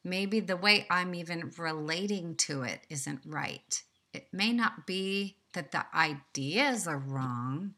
Maybe 0.04 0.40
the 0.40 0.56
way 0.56 0.86
I'm 0.90 1.14
even 1.14 1.52
relating 1.58 2.36
to 2.36 2.62
it 2.62 2.80
isn't 2.88 3.20
right. 3.26 3.82
It 4.14 4.28
may 4.32 4.52
not 4.52 4.86
be 4.86 5.36
that 5.52 5.72
the 5.72 5.84
ideas 5.94 6.86
are 6.86 6.98
wrong, 6.98 7.74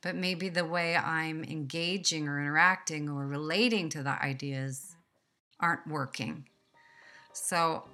but 0.00 0.16
maybe 0.16 0.48
the 0.48 0.64
way 0.64 0.96
I'm 0.96 1.44
engaging 1.44 2.28
or 2.28 2.40
interacting 2.40 3.08
or 3.08 3.26
relating 3.26 3.88
to 3.90 4.02
the 4.02 4.22
ideas 4.22 4.96
aren't 5.60 5.86
working. 5.86 6.46
So 7.32 7.84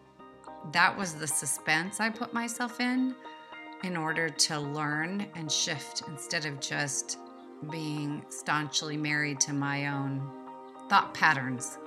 that 0.73 0.97
was 0.97 1.15
the 1.15 1.27
suspense 1.27 2.01
I 2.01 2.11
put 2.11 2.33
myself 2.33 2.81
in 2.81 3.15
in 3.85 3.97
order 3.97 4.29
to 4.29 4.59
learn 4.59 5.27
and 5.35 5.51
shift 5.51 6.03
instead 6.09 6.45
of 6.45 6.61
just 6.61 7.19
being 7.71 8.25
staunchly 8.29 8.97
married 8.97 9.41
to 9.41 9.53
my 9.53 9.89
own 9.89 10.23
thought 10.89 11.13
patterns 11.15 11.79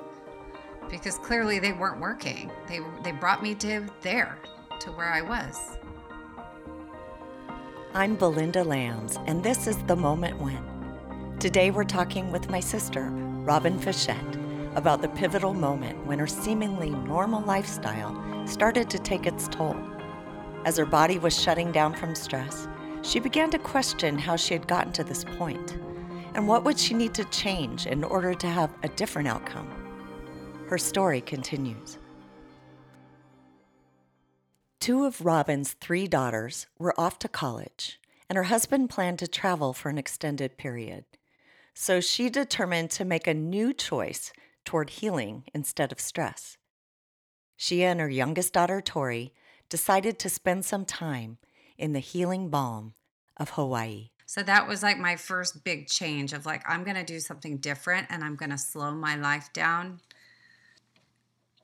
because 0.90 1.18
clearly 1.18 1.58
they 1.58 1.72
weren't 1.72 2.00
working. 2.00 2.52
They 2.68 2.82
they 3.04 3.14
brought 3.14 3.42
me 3.42 3.56
to 3.56 3.88
there, 4.02 4.38
to 4.80 4.92
where 4.92 5.08
I 5.08 5.22
was. 5.22 5.78
I'm 7.94 8.16
Belinda 8.16 8.64
Lams, 8.64 9.18
and 9.26 9.44
this 9.44 9.68
is 9.68 9.78
The 9.84 9.96
Moment 9.96 10.40
When. 10.40 11.38
Today 11.40 11.72
we're 11.72 11.84
talking 11.84 12.32
with 12.32 12.50
my 12.50 12.60
sister, 12.60 13.10
Robin 13.10 13.80
Fischette, 13.80 14.41
about 14.76 15.02
the 15.02 15.10
pivotal 15.10 15.54
moment 15.54 16.06
when 16.06 16.20
her 16.20 16.28
seemingly 16.28 16.90
normal 16.90 17.42
lifestyle 17.42 18.16
started 18.48 18.90
to 18.90 19.00
take 19.00 19.26
its 19.26 19.48
toll. 19.48 19.76
As 20.66 20.78
her 20.78 20.86
body 20.86 21.20
was 21.20 21.40
shutting 21.40 21.72
down 21.72 21.94
from 21.94 22.16
stress, 22.16 22.68
she 23.02 23.20
began 23.20 23.50
to 23.52 23.60
question 23.60 24.18
how 24.18 24.36
she 24.36 24.54
had 24.54 24.68
gotten 24.68 24.94
to 24.94 25.04
this 25.04 25.24
point 25.24 25.78
and 26.34 26.48
what 26.48 26.64
would 26.64 26.80
she 26.80 26.94
need 26.94 27.14
to 27.16 27.26
change 27.26 27.88
in 27.88 28.04
order 28.04 28.34
to 28.34 28.48
have 28.48 28.72
a 28.84 28.90
different 28.90 29.28
outcome. 29.28 29.70
Her 30.70 30.78
story 30.78 31.20
continues. 31.22 31.98
Two 34.80 35.06
of 35.06 35.26
Robin's 35.26 35.74
three 35.74 36.08
daughters 36.08 36.68
were 36.80 37.00
off 37.00 37.20
to 37.20 37.28
college, 37.28 38.00
and 38.30 38.38
her 38.38 38.44
husband 38.44 38.90
planned 38.90 39.20
to 39.20 39.28
travel 39.28 39.74
for 39.74 39.90
an 39.90 39.98
extended 39.98 40.58
period. 40.58 41.06
So 41.74 42.00
she 42.00 42.30
determined 42.30 42.90
to 42.92 43.06
make 43.06 43.28
a 43.28 43.34
new 43.34 43.74
choice 43.74 44.32
toward 44.66 44.90
healing 44.90 45.44
instead 45.54 45.92
of 45.92 46.00
stress. 46.00 46.58
She 47.56 47.84
and 47.84 48.00
her 48.00 48.10
youngest 48.10 48.54
daughter, 48.54 48.82
Tori, 48.82 49.34
decided 49.70 50.20
to 50.20 50.30
spend 50.30 50.66
some 50.66 50.86
time 50.86 51.38
in 51.78 51.94
the 51.94 52.00
healing 52.00 52.50
balm 52.50 52.94
of 53.38 53.52
Hawaii. 53.52 54.10
So 54.26 54.44
that 54.44 54.68
was 54.68 54.82
like 54.82 54.98
my 54.98 55.16
first 55.16 55.64
big 55.64 55.88
change 55.88 56.34
of 56.34 56.46
like, 56.46 56.64
I'm 56.66 56.84
going 56.84 56.96
to 56.96 57.04
do 57.04 57.20
something 57.20 57.58
different 57.58 58.08
and 58.10 58.24
I'm 58.24 58.36
going 58.36 58.52
to 58.52 58.58
slow 58.58 58.94
my 58.94 59.16
life 59.16 59.52
down, 59.54 60.00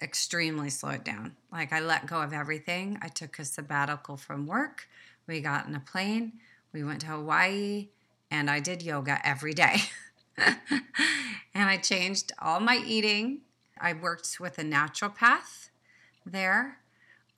extremely 0.02 0.70
slow 0.70 0.90
it 0.92 1.06
down. 1.06 1.36
Like, 1.52 1.72
I 1.72 1.80
let 1.80 2.08
go 2.08 2.22
of 2.22 2.34
everything. 2.34 3.00
I 3.02 3.08
took 3.08 3.40
a 3.40 3.46
sabbatical 3.46 4.18
from 4.18 4.46
work. 4.48 4.88
We 5.28 5.40
got 5.42 5.66
in 5.66 5.76
a 5.76 5.80
plane. 5.80 6.34
We 6.74 6.84
went 6.84 7.02
to 7.02 7.08
Hawaii 7.08 7.88
and 8.30 8.50
I 8.50 8.60
did 8.60 8.84
yoga 8.84 9.20
every 9.26 9.54
day. 9.54 9.78
and 11.54 11.70
I 11.70 11.78
changed 11.78 12.32
all 12.40 12.60
my 12.60 12.82
eating. 12.86 13.42
I 13.80 13.94
worked 13.94 14.40
with 14.40 14.58
a 14.58 14.64
naturopath 14.64 15.70
there. 16.26 16.80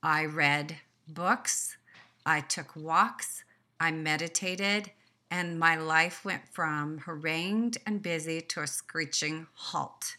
I 0.02 0.24
read 0.24 0.76
books. 1.08 1.76
I 2.24 2.40
took 2.40 2.76
walks. 2.76 3.44
I 3.78 3.90
meditated. 3.90 4.90
And 5.30 5.58
my 5.58 5.76
life 5.76 6.24
went 6.24 6.48
from 6.48 6.98
harangued 6.98 7.78
and 7.86 8.02
busy 8.02 8.40
to 8.40 8.62
a 8.62 8.66
screeching 8.66 9.46
halt. 9.54 10.16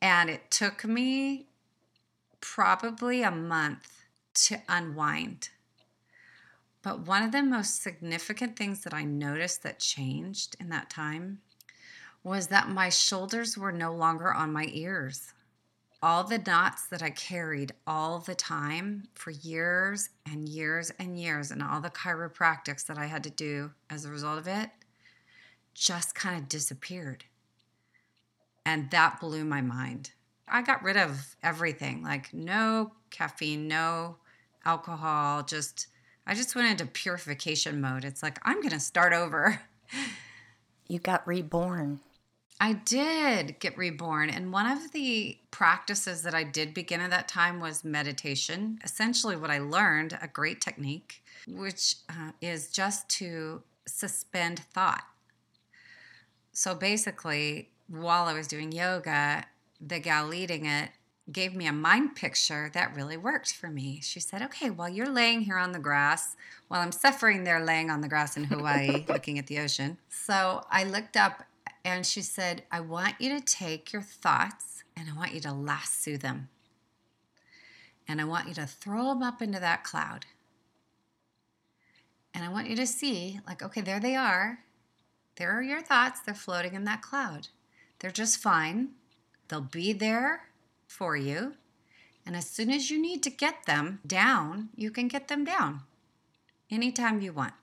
And 0.00 0.30
it 0.30 0.50
took 0.50 0.84
me 0.84 1.46
probably 2.40 3.22
a 3.22 3.30
month 3.30 4.04
to 4.34 4.60
unwind. 4.68 5.50
But 6.82 7.00
one 7.00 7.22
of 7.22 7.32
the 7.32 7.42
most 7.42 7.82
significant 7.82 8.56
things 8.56 8.84
that 8.84 8.92
I 8.92 9.04
noticed 9.04 9.62
that 9.62 9.78
changed 9.78 10.56
in 10.60 10.68
that 10.68 10.90
time 10.90 11.40
was 12.24 12.46
that 12.48 12.70
my 12.70 12.88
shoulders 12.88 13.56
were 13.56 13.70
no 13.70 13.92
longer 13.92 14.32
on 14.32 14.52
my 14.52 14.66
ears. 14.72 15.34
All 16.02 16.24
the 16.24 16.38
knots 16.38 16.86
that 16.88 17.02
I 17.02 17.10
carried 17.10 17.72
all 17.86 18.18
the 18.18 18.34
time 18.34 19.04
for 19.14 19.30
years 19.30 20.08
and 20.26 20.48
years 20.48 20.90
and 20.98 21.18
years, 21.18 21.50
and 21.50 21.62
all 21.62 21.80
the 21.80 21.90
chiropractics 21.90 22.86
that 22.86 22.98
I 22.98 23.06
had 23.06 23.22
to 23.24 23.30
do 23.30 23.70
as 23.90 24.04
a 24.04 24.10
result 24.10 24.38
of 24.38 24.48
it, 24.48 24.70
just 25.74 26.14
kind 26.14 26.40
of 26.40 26.48
disappeared. 26.48 27.24
And 28.66 28.90
that 28.90 29.20
blew 29.20 29.44
my 29.44 29.60
mind. 29.60 30.10
I 30.48 30.62
got 30.62 30.82
rid 30.82 30.96
of 30.96 31.36
everything 31.42 32.02
like 32.02 32.32
no 32.32 32.92
caffeine, 33.10 33.68
no 33.68 34.16
alcohol, 34.64 35.42
just 35.42 35.88
I 36.26 36.34
just 36.34 36.54
went 36.54 36.70
into 36.70 36.86
purification 36.90 37.82
mode. 37.82 38.04
It's 38.04 38.22
like 38.22 38.38
I'm 38.42 38.60
going 38.60 38.70
to 38.70 38.80
start 38.80 39.12
over. 39.12 39.60
You 40.86 40.98
got 40.98 41.26
reborn. 41.26 42.00
I 42.64 42.72
did 42.72 43.58
get 43.58 43.76
reborn. 43.76 44.30
And 44.30 44.50
one 44.50 44.64
of 44.64 44.92
the 44.92 45.36
practices 45.50 46.22
that 46.22 46.34
I 46.34 46.44
did 46.44 46.72
begin 46.72 47.02
at 47.02 47.10
that 47.10 47.28
time 47.28 47.60
was 47.60 47.84
meditation. 47.84 48.78
Essentially, 48.82 49.36
what 49.36 49.50
I 49.50 49.58
learned, 49.58 50.18
a 50.22 50.28
great 50.28 50.62
technique, 50.62 51.22
which 51.46 51.96
uh, 52.08 52.30
is 52.40 52.68
just 52.68 53.06
to 53.20 53.62
suspend 53.86 54.60
thought. 54.60 55.04
So 56.52 56.74
basically, 56.74 57.68
while 57.86 58.24
I 58.24 58.32
was 58.32 58.48
doing 58.48 58.72
yoga, 58.72 59.44
the 59.78 59.98
gal 59.98 60.26
leading 60.26 60.64
it 60.64 60.88
gave 61.30 61.54
me 61.54 61.66
a 61.66 61.72
mind 61.72 62.16
picture 62.16 62.70
that 62.72 62.96
really 62.96 63.18
worked 63.18 63.52
for 63.52 63.68
me. 63.68 64.00
She 64.02 64.20
said, 64.20 64.40
Okay, 64.40 64.70
while 64.70 64.88
you're 64.88 65.12
laying 65.12 65.42
here 65.42 65.58
on 65.58 65.72
the 65.72 65.78
grass, 65.78 66.34
while 66.68 66.80
I'm 66.80 66.92
suffering 66.92 67.44
there 67.44 67.62
laying 67.62 67.90
on 67.90 68.00
the 68.00 68.08
grass 68.08 68.38
in 68.38 68.44
Hawaii 68.44 69.04
looking 69.08 69.38
at 69.38 69.48
the 69.48 69.58
ocean. 69.58 69.98
So 70.08 70.64
I 70.70 70.84
looked 70.84 71.18
up 71.18 71.44
And 71.84 72.06
she 72.06 72.22
said, 72.22 72.62
I 72.72 72.80
want 72.80 73.16
you 73.20 73.38
to 73.38 73.44
take 73.44 73.92
your 73.92 74.02
thoughts 74.02 74.84
and 74.96 75.08
I 75.10 75.16
want 75.16 75.34
you 75.34 75.40
to 75.40 75.52
lasso 75.52 76.16
them. 76.16 76.48
And 78.08 78.20
I 78.20 78.24
want 78.24 78.48
you 78.48 78.54
to 78.54 78.66
throw 78.66 79.08
them 79.08 79.22
up 79.22 79.42
into 79.42 79.60
that 79.60 79.84
cloud. 79.84 80.26
And 82.32 82.44
I 82.44 82.48
want 82.48 82.68
you 82.68 82.76
to 82.76 82.86
see, 82.86 83.40
like, 83.46 83.62
okay, 83.62 83.80
there 83.80 84.00
they 84.00 84.16
are. 84.16 84.60
There 85.36 85.50
are 85.56 85.62
your 85.62 85.82
thoughts. 85.82 86.20
They're 86.20 86.34
floating 86.34 86.74
in 86.74 86.84
that 86.84 87.02
cloud. 87.02 87.48
They're 87.98 88.10
just 88.10 88.38
fine. 88.38 88.90
They'll 89.48 89.60
be 89.60 89.92
there 89.92 90.48
for 90.86 91.16
you. 91.16 91.54
And 92.26 92.34
as 92.34 92.48
soon 92.48 92.70
as 92.70 92.90
you 92.90 93.00
need 93.00 93.22
to 93.22 93.30
get 93.30 93.66
them 93.66 94.00
down, 94.06 94.70
you 94.74 94.90
can 94.90 95.08
get 95.08 95.28
them 95.28 95.44
down 95.44 95.82
anytime 96.70 97.20
you 97.20 97.32
want. 97.32 97.54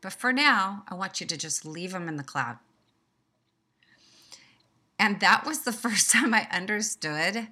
But 0.00 0.12
for 0.12 0.32
now, 0.32 0.84
I 0.88 0.94
want 0.94 1.20
you 1.20 1.26
to 1.26 1.36
just 1.36 1.64
leave 1.64 1.92
them 1.92 2.08
in 2.08 2.16
the 2.16 2.22
cloud. 2.22 2.58
And 4.98 5.20
that 5.20 5.44
was 5.46 5.60
the 5.60 5.72
first 5.84 6.10
time 6.10 6.34
I 6.34 6.48
understood 6.50 7.48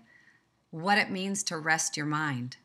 what 0.70 0.98
it 0.98 1.10
means 1.10 1.42
to 1.44 1.56
rest 1.56 1.96
your 1.96 2.06
mind. 2.06 2.56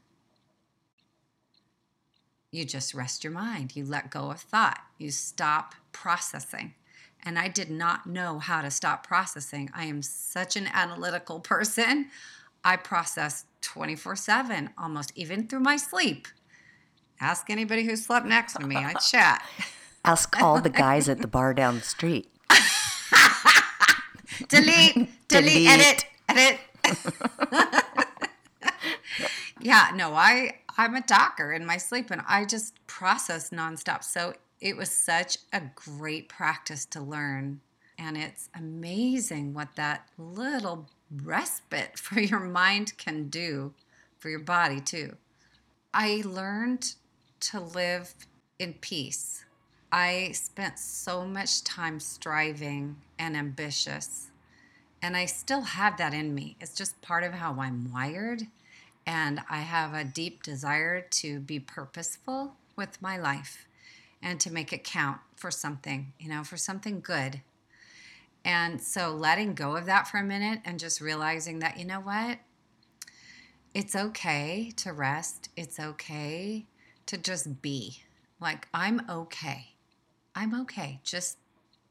You 2.51 2.65
just 2.65 2.95
rest 2.95 3.23
your 3.23 3.31
mind. 3.31 3.75
You 3.75 3.85
let 3.85 4.09
go 4.09 4.31
of 4.31 4.39
thought. 4.39 4.79
You 4.97 5.11
stop 5.11 5.75
processing. 5.91 6.73
And 7.21 7.37
I 7.37 7.47
did 7.47 7.69
not 7.69 8.07
know 8.07 8.39
how 8.39 8.61
to 8.61 8.71
stop 8.71 9.05
processing. 9.05 9.69
I 9.73 9.85
am 9.85 10.01
such 10.01 10.55
an 10.55 10.67
analytical 10.67 11.39
person. 11.39 12.07
I 12.63 12.75
process 12.75 13.45
24 13.61 14.15
7, 14.15 14.69
almost 14.77 15.11
even 15.15 15.47
through 15.47 15.61
my 15.61 15.77
sleep. 15.77 16.27
Ask 17.21 17.49
anybody 17.49 17.83
who 17.83 17.95
slept 17.95 18.25
next 18.25 18.53
to 18.53 18.65
me. 18.65 18.77
I 18.77 18.93
chat. 18.93 19.45
Ask 20.05 20.41
all 20.41 20.61
the 20.61 20.69
guys 20.69 21.09
at 21.09 21.19
the 21.19 21.27
bar 21.27 21.53
down 21.53 21.75
the 21.75 21.81
street. 21.81 22.29
Delete, 24.49 24.95
delete, 25.27 25.67
delete, 25.67 25.69
edit, 25.69 26.05
edit. 26.27 26.59
yeah, 29.61 29.91
no, 29.95 30.13
I 30.13 30.59
I'm 30.77 30.95
a 30.95 31.01
talker 31.01 31.51
in 31.51 31.65
my 31.65 31.77
sleep 31.77 32.11
and 32.11 32.21
I 32.27 32.45
just 32.45 32.73
process 32.87 33.49
nonstop. 33.49 34.03
So 34.03 34.33
it 34.61 34.75
was 34.77 34.89
such 34.89 35.37
a 35.53 35.61
great 35.75 36.29
practice 36.29 36.85
to 36.85 37.01
learn. 37.01 37.61
And 37.97 38.17
it's 38.17 38.49
amazing 38.55 39.53
what 39.53 39.75
that 39.75 40.07
little 40.17 40.87
respite 41.11 41.97
for 41.99 42.19
your 42.19 42.39
mind 42.39 42.97
can 42.97 43.29
do 43.29 43.73
for 44.19 44.29
your 44.29 44.39
body, 44.39 44.79
too. 44.79 45.15
I 45.93 46.23
learned 46.25 46.95
to 47.41 47.59
live 47.59 48.13
in 48.57 48.73
peace. 48.73 49.45
I 49.91 50.31
spent 50.33 50.77
so 50.77 51.25
much 51.25 51.63
time 51.63 51.99
striving 51.99 52.97
and 53.17 53.35
ambitious, 53.35 54.28
and 55.01 55.15
I 55.15 55.25
still 55.25 55.61
have 55.61 55.97
that 55.97 56.13
in 56.13 56.33
me. 56.35 56.55
It's 56.59 56.75
just 56.75 57.01
part 57.01 57.23
of 57.23 57.33
how 57.33 57.59
I'm 57.59 57.91
wired 57.91 58.43
and 59.05 59.41
I 59.49 59.61
have 59.61 59.93
a 59.93 60.03
deep 60.03 60.43
desire 60.43 61.01
to 61.01 61.39
be 61.39 61.59
purposeful 61.59 62.55
with 62.75 63.01
my 63.01 63.17
life 63.17 63.65
and 64.21 64.39
to 64.41 64.51
make 64.51 64.73
it 64.73 64.83
count 64.83 65.19
for 65.35 65.49
something, 65.49 66.13
you 66.19 66.29
know, 66.29 66.43
for 66.43 66.57
something 66.57 66.99
good. 66.99 67.41
And 68.43 68.81
so 68.81 69.11
letting 69.11 69.53
go 69.53 69.75
of 69.75 69.85
that 69.85 70.07
for 70.07 70.17
a 70.17 70.23
minute 70.23 70.59
and 70.65 70.79
just 70.79 71.01
realizing 71.01 71.59
that, 71.59 71.77
you 71.77 71.85
know 71.85 71.99
what? 71.99 72.39
It's 73.73 73.95
okay 73.95 74.71
to 74.77 74.93
rest. 74.93 75.49
It's 75.55 75.79
okay 75.79 76.65
to 77.05 77.17
just 77.17 77.61
be. 77.61 78.03
Like, 78.39 78.67
I'm 78.73 79.01
okay. 79.09 79.73
I'm 80.35 80.59
okay. 80.61 80.99
Just 81.03 81.37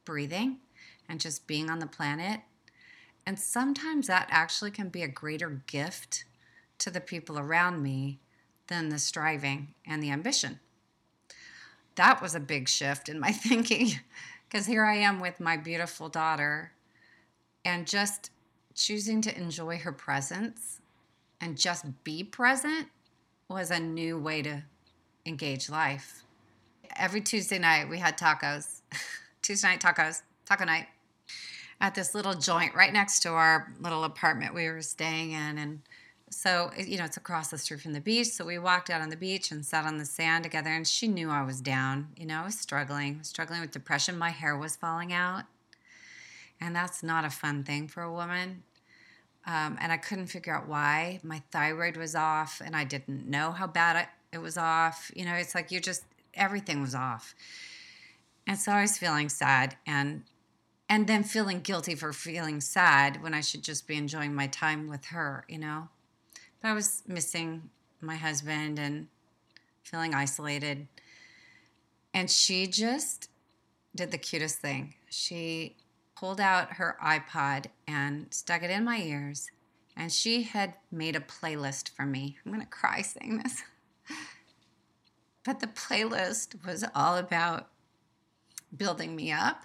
breathing 0.04 0.58
and 1.08 1.20
just 1.20 1.46
being 1.46 1.68
on 1.70 1.78
the 1.78 1.86
planet. 1.86 2.40
And 3.28 3.38
sometimes 3.38 4.06
that 4.06 4.26
actually 4.30 4.70
can 4.70 4.88
be 4.88 5.02
a 5.02 5.06
greater 5.06 5.60
gift 5.66 6.24
to 6.78 6.88
the 6.88 6.98
people 6.98 7.38
around 7.38 7.82
me 7.82 8.20
than 8.68 8.88
the 8.88 8.98
striving 8.98 9.74
and 9.86 10.02
the 10.02 10.10
ambition. 10.10 10.60
That 11.96 12.22
was 12.22 12.34
a 12.34 12.40
big 12.40 12.70
shift 12.70 13.06
in 13.06 13.20
my 13.20 13.32
thinking 13.32 13.90
because 14.48 14.64
here 14.64 14.82
I 14.82 14.94
am 14.94 15.20
with 15.20 15.40
my 15.40 15.58
beautiful 15.58 16.08
daughter 16.08 16.72
and 17.66 17.86
just 17.86 18.30
choosing 18.74 19.20
to 19.20 19.36
enjoy 19.36 19.76
her 19.76 19.92
presence 19.92 20.80
and 21.38 21.58
just 21.58 21.84
be 22.04 22.24
present 22.24 22.88
was 23.50 23.70
a 23.70 23.78
new 23.78 24.16
way 24.16 24.40
to 24.40 24.62
engage 25.26 25.68
life. 25.68 26.24
Every 26.96 27.20
Tuesday 27.20 27.58
night 27.58 27.90
we 27.90 27.98
had 27.98 28.16
tacos. 28.16 28.80
Tuesday 29.42 29.68
night 29.68 29.80
tacos, 29.82 30.22
taco 30.46 30.64
night 30.64 30.86
at 31.80 31.94
this 31.94 32.14
little 32.14 32.34
joint 32.34 32.74
right 32.74 32.92
next 32.92 33.20
to 33.20 33.30
our 33.30 33.72
little 33.80 34.04
apartment 34.04 34.54
we 34.54 34.68
were 34.68 34.82
staying 34.82 35.32
in 35.32 35.58
and 35.58 35.80
so 36.30 36.70
you 36.76 36.98
know 36.98 37.04
it's 37.04 37.16
across 37.16 37.48
the 37.48 37.58
street 37.58 37.80
from 37.80 37.92
the 37.92 38.00
beach 38.00 38.28
so 38.28 38.44
we 38.44 38.58
walked 38.58 38.90
out 38.90 39.00
on 39.00 39.08
the 39.08 39.16
beach 39.16 39.50
and 39.50 39.64
sat 39.64 39.86
on 39.86 39.98
the 39.98 40.04
sand 40.04 40.44
together 40.44 40.70
and 40.70 40.86
she 40.86 41.08
knew 41.08 41.30
i 41.30 41.42
was 41.42 41.60
down 41.60 42.08
you 42.16 42.26
know 42.26 42.40
i 42.40 42.44
was 42.44 42.58
struggling 42.58 43.22
struggling 43.22 43.60
with 43.60 43.70
depression 43.70 44.18
my 44.18 44.30
hair 44.30 44.56
was 44.56 44.76
falling 44.76 45.12
out 45.12 45.44
and 46.60 46.74
that's 46.74 47.02
not 47.02 47.24
a 47.24 47.30
fun 47.30 47.62
thing 47.64 47.88
for 47.88 48.02
a 48.02 48.12
woman 48.12 48.62
um, 49.46 49.78
and 49.80 49.92
i 49.92 49.96
couldn't 49.96 50.26
figure 50.26 50.54
out 50.54 50.68
why 50.68 51.18
my 51.22 51.42
thyroid 51.50 51.96
was 51.96 52.14
off 52.14 52.60
and 52.64 52.76
i 52.76 52.84
didn't 52.84 53.26
know 53.28 53.52
how 53.52 53.66
bad 53.66 53.96
it, 53.96 54.36
it 54.36 54.38
was 54.38 54.58
off 54.58 55.10
you 55.14 55.24
know 55.24 55.34
it's 55.34 55.54
like 55.54 55.70
you're 55.70 55.80
just 55.80 56.04
everything 56.34 56.82
was 56.82 56.94
off 56.94 57.34
and 58.46 58.58
so 58.58 58.72
i 58.72 58.82
was 58.82 58.98
feeling 58.98 59.28
sad 59.28 59.76
and 59.86 60.22
and 60.88 61.06
then 61.06 61.22
feeling 61.22 61.60
guilty 61.60 61.94
for 61.94 62.12
feeling 62.12 62.60
sad 62.60 63.22
when 63.22 63.34
i 63.34 63.40
should 63.40 63.62
just 63.62 63.86
be 63.86 63.96
enjoying 63.96 64.34
my 64.34 64.46
time 64.46 64.88
with 64.88 65.06
her 65.06 65.44
you 65.48 65.58
know 65.58 65.88
but 66.60 66.68
I 66.68 66.74
was 66.74 67.02
missing 67.06 67.70
my 68.00 68.16
husband 68.16 68.78
and 68.78 69.08
feeling 69.82 70.14
isolated. 70.14 70.88
And 72.12 72.30
she 72.30 72.66
just 72.66 73.30
did 73.94 74.10
the 74.10 74.18
cutest 74.18 74.58
thing. 74.58 74.94
She 75.08 75.76
pulled 76.16 76.40
out 76.40 76.74
her 76.74 76.96
iPod 77.02 77.66
and 77.86 78.26
stuck 78.30 78.62
it 78.62 78.70
in 78.70 78.84
my 78.84 78.98
ears. 78.98 79.50
And 79.96 80.12
she 80.12 80.44
had 80.44 80.74
made 80.90 81.16
a 81.16 81.20
playlist 81.20 81.90
for 81.90 82.04
me. 82.04 82.38
I'm 82.44 82.58
to 82.60 82.66
cry 82.66 83.02
saying 83.02 83.42
this. 83.42 83.62
But 85.44 85.60
the 85.60 85.66
playlist 85.66 86.62
was 86.66 86.84
all 86.94 87.16
about 87.16 87.68
building 88.76 89.16
me 89.16 89.32
up. 89.32 89.62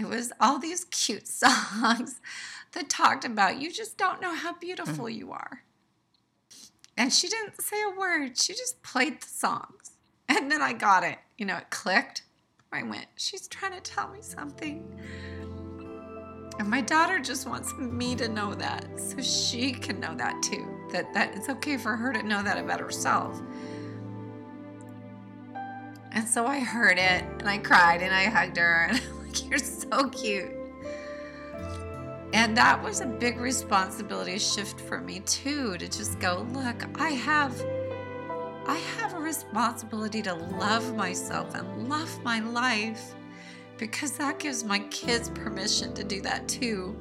It 0.00 0.08
was 0.08 0.32
all 0.40 0.58
these 0.58 0.86
cute 0.86 1.28
songs 1.28 2.20
that 2.72 2.88
talked 2.88 3.24
about 3.24 3.60
you 3.60 3.70
just 3.70 3.98
don't 3.98 4.22
know 4.22 4.34
how 4.34 4.54
beautiful 4.54 5.04
mm. 5.04 5.14
you 5.14 5.32
are. 5.32 5.62
And 6.96 7.12
she 7.12 7.28
didn't 7.28 7.60
say 7.60 7.76
a 7.82 7.98
word. 7.98 8.38
She 8.38 8.54
just 8.54 8.82
played 8.82 9.20
the 9.20 9.28
songs. 9.28 9.92
And 10.28 10.50
then 10.50 10.62
I 10.62 10.72
got 10.72 11.04
it. 11.04 11.18
You 11.36 11.46
know, 11.46 11.56
it 11.56 11.70
clicked. 11.70 12.22
I 12.72 12.82
went, 12.82 13.06
she's 13.16 13.48
trying 13.48 13.72
to 13.72 13.80
tell 13.80 14.08
me 14.08 14.20
something. 14.22 15.00
And 16.58 16.68
my 16.68 16.80
daughter 16.80 17.18
just 17.18 17.48
wants 17.48 17.74
me 17.74 18.14
to 18.16 18.28
know 18.28 18.54
that 18.54 18.86
so 18.98 19.20
she 19.20 19.72
can 19.72 19.98
know 19.98 20.14
that 20.14 20.42
too. 20.42 20.66
That 20.92 21.12
that 21.14 21.34
it's 21.34 21.48
okay 21.48 21.76
for 21.76 21.96
her 21.96 22.12
to 22.12 22.22
know 22.22 22.42
that 22.42 22.58
about 22.58 22.80
herself. 22.80 23.40
And 26.12 26.28
so 26.28 26.46
I 26.46 26.60
heard 26.60 26.98
it 26.98 27.24
and 27.38 27.48
I 27.48 27.58
cried 27.58 28.02
and 28.02 28.14
I 28.14 28.24
hugged 28.24 28.56
her 28.56 28.88
and 28.90 29.00
You're 29.48 29.58
so 29.58 30.08
cute. 30.08 30.52
And 32.32 32.56
that 32.56 32.80
was 32.82 33.00
a 33.00 33.06
big 33.06 33.38
responsibility 33.38 34.38
shift 34.38 34.80
for 34.80 35.00
me 35.00 35.20
too 35.20 35.76
to 35.78 35.88
just 35.88 36.20
go, 36.20 36.46
look, 36.52 36.84
I 37.00 37.10
have 37.10 37.60
I 38.66 38.76
have 38.98 39.14
a 39.14 39.18
responsibility 39.18 40.22
to 40.22 40.34
love 40.34 40.94
myself 40.94 41.54
and 41.54 41.88
love 41.88 42.22
my 42.22 42.40
life 42.40 43.14
because 43.78 44.12
that 44.12 44.38
gives 44.38 44.62
my 44.62 44.78
kids 44.90 45.30
permission 45.30 45.92
to 45.94 46.04
do 46.04 46.20
that 46.20 46.46
too. 46.46 46.96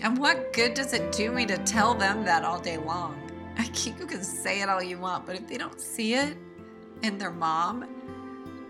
And 0.00 0.16
what 0.16 0.52
good 0.52 0.74
does 0.74 0.94
it 0.94 1.12
do 1.12 1.30
me 1.32 1.44
to 1.46 1.58
tell 1.58 1.94
them 1.94 2.24
that 2.24 2.44
all 2.44 2.60
day 2.60 2.78
long? 2.78 3.16
You 3.84 4.06
can 4.06 4.22
say 4.22 4.62
it 4.62 4.68
all 4.68 4.82
you 4.82 4.98
want, 4.98 5.26
but 5.26 5.34
if 5.36 5.46
they 5.46 5.58
don't 5.58 5.80
see 5.80 6.14
it 6.14 6.36
in 7.02 7.18
their 7.18 7.32
mom, 7.32 7.80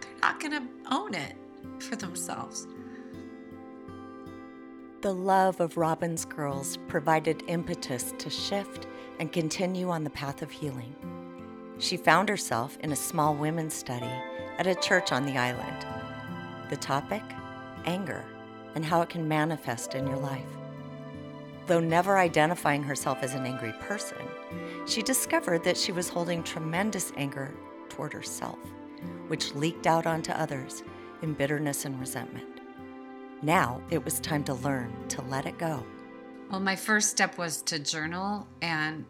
they're 0.01 0.21
not 0.23 0.41
going 0.41 0.53
to 0.53 0.63
own 0.91 1.15
it 1.15 1.37
for 1.81 1.97
themselves. 1.97 2.67
The 5.01 5.15
love 5.15 5.61
of 5.61 5.77
Robin's 5.77 6.25
girls 6.25 6.77
provided 6.89 7.45
impetus 7.47 8.13
to 8.19 8.29
shift 8.29 8.89
and 9.21 9.33
continue 9.33 9.91
on 9.91 10.03
the 10.03 10.11
path 10.11 10.43
of 10.43 10.51
healing. 10.51 10.95
She 11.79 11.97
found 11.97 12.29
herself 12.29 12.77
in 12.81 12.91
a 12.91 12.97
small 12.97 13.35
women's 13.35 13.75
study 13.75 14.11
at 14.59 14.67
a 14.67 14.75
church 14.75 15.13
on 15.13 15.25
the 15.25 15.39
island. 15.39 15.87
The 16.69 16.77
topic? 16.77 17.23
Anger, 17.85 18.25
and 18.75 18.85
how 18.85 19.01
it 19.03 19.09
can 19.09 19.29
manifest 19.29 19.95
in 19.95 20.07
your 20.07 20.17
life. 20.17 20.43
Though 21.69 21.81
never 21.81 22.19
identifying 22.19 22.83
herself 22.83 23.19
as 23.23 23.35
an 23.35 23.47
angry 23.47 23.75
person, 23.81 24.19
she 24.87 25.03
discovered 25.03 25.63
that 25.63 25.77
she 25.77 25.93
was 25.93 26.09
holding 26.09 26.43
tremendous 26.43 27.13
anger 27.17 27.55
toward 27.89 28.13
herself, 28.13 28.59
which 29.29 29.55
leaked 29.55 29.87
out 29.87 30.07
onto 30.07 30.33
others 30.33 30.83
in 31.23 31.35
bitterness 31.35 31.85
and 31.85 31.99
resentment. 31.99 32.47
Now 33.43 33.81
it 33.91 34.05
was 34.05 34.21
time 34.21 34.45
to 34.45 34.55
learn 34.55 34.93
to 35.09 35.23
let 35.23 35.47
it 35.47 35.59
go. 35.59 35.85
Well, 36.51 36.61
my 36.61 36.77
first 36.77 37.11
step 37.11 37.39
was 37.39 37.63
to 37.63 37.79
journal 37.79 38.47
and 38.63 39.05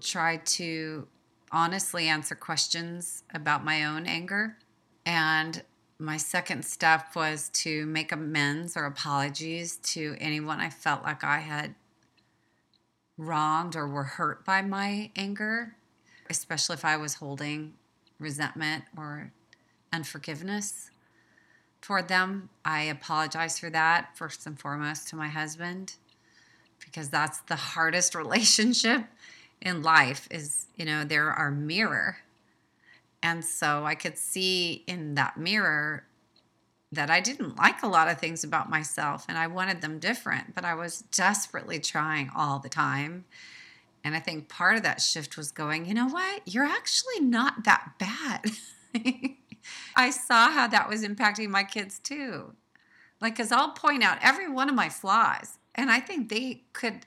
try 0.00 0.38
to 0.38 1.06
honestly 1.50 2.08
answer 2.08 2.34
questions 2.34 3.22
about 3.32 3.64
my 3.64 3.84
own 3.84 4.06
anger. 4.06 4.56
And 5.06 5.62
my 5.98 6.16
second 6.16 6.64
step 6.64 7.14
was 7.14 7.48
to 7.50 7.86
make 7.86 8.10
amends 8.10 8.76
or 8.76 8.86
apologies 8.86 9.76
to 9.76 10.16
anyone 10.18 10.60
I 10.60 10.70
felt 10.70 11.04
like 11.04 11.22
I 11.22 11.38
had 11.38 11.74
wronged 13.16 13.76
or 13.76 13.86
were 13.86 14.02
hurt 14.02 14.44
by 14.44 14.62
my 14.62 15.10
anger, 15.14 15.76
especially 16.28 16.74
if 16.74 16.84
I 16.84 16.96
was 16.96 17.14
holding 17.14 17.74
resentment 18.18 18.84
or 18.96 19.32
unforgiveness 19.92 20.90
toward 21.82 22.08
them. 22.08 22.48
I 22.64 22.82
apologize 22.82 23.58
for 23.58 23.68
that, 23.70 24.16
first 24.16 24.46
and 24.46 24.58
foremost, 24.58 25.08
to 25.08 25.16
my 25.16 25.28
husband, 25.28 25.94
because 26.82 27.10
that's 27.10 27.40
the 27.40 27.56
hardest 27.56 28.14
relationship 28.14 29.04
in 29.60 29.82
life 29.82 30.26
is, 30.30 30.66
you 30.76 30.84
know, 30.84 31.04
they're 31.04 31.30
our 31.30 31.50
mirror. 31.50 32.18
And 33.22 33.44
so 33.44 33.84
I 33.84 33.94
could 33.94 34.18
see 34.18 34.82
in 34.86 35.14
that 35.14 35.36
mirror 35.36 36.04
that 36.90 37.10
I 37.10 37.20
didn't 37.20 37.56
like 37.56 37.82
a 37.82 37.88
lot 37.88 38.08
of 38.08 38.18
things 38.18 38.44
about 38.44 38.68
myself 38.68 39.24
and 39.28 39.38
I 39.38 39.46
wanted 39.46 39.80
them 39.80 39.98
different, 39.98 40.54
but 40.54 40.64
I 40.64 40.74
was 40.74 41.02
desperately 41.12 41.78
trying 41.78 42.30
all 42.36 42.58
the 42.58 42.68
time. 42.68 43.24
And 44.04 44.16
I 44.16 44.20
think 44.20 44.48
part 44.48 44.76
of 44.76 44.82
that 44.82 45.00
shift 45.00 45.36
was 45.36 45.52
going, 45.52 45.86
you 45.86 45.94
know 45.94 46.08
what? 46.08 46.42
You're 46.44 46.64
actually 46.64 47.20
not 47.20 47.64
that 47.64 47.92
bad. 47.98 48.50
I 49.96 50.10
saw 50.10 50.50
how 50.50 50.66
that 50.68 50.88
was 50.88 51.04
impacting 51.04 51.48
my 51.48 51.64
kids 51.64 51.98
too. 51.98 52.54
Like, 53.20 53.34
because 53.34 53.52
I'll 53.52 53.70
point 53.70 54.02
out 54.02 54.18
every 54.20 54.48
one 54.48 54.68
of 54.68 54.74
my 54.74 54.88
flaws, 54.88 55.58
and 55.74 55.90
I 55.90 56.00
think 56.00 56.28
they 56.28 56.62
could 56.72 57.06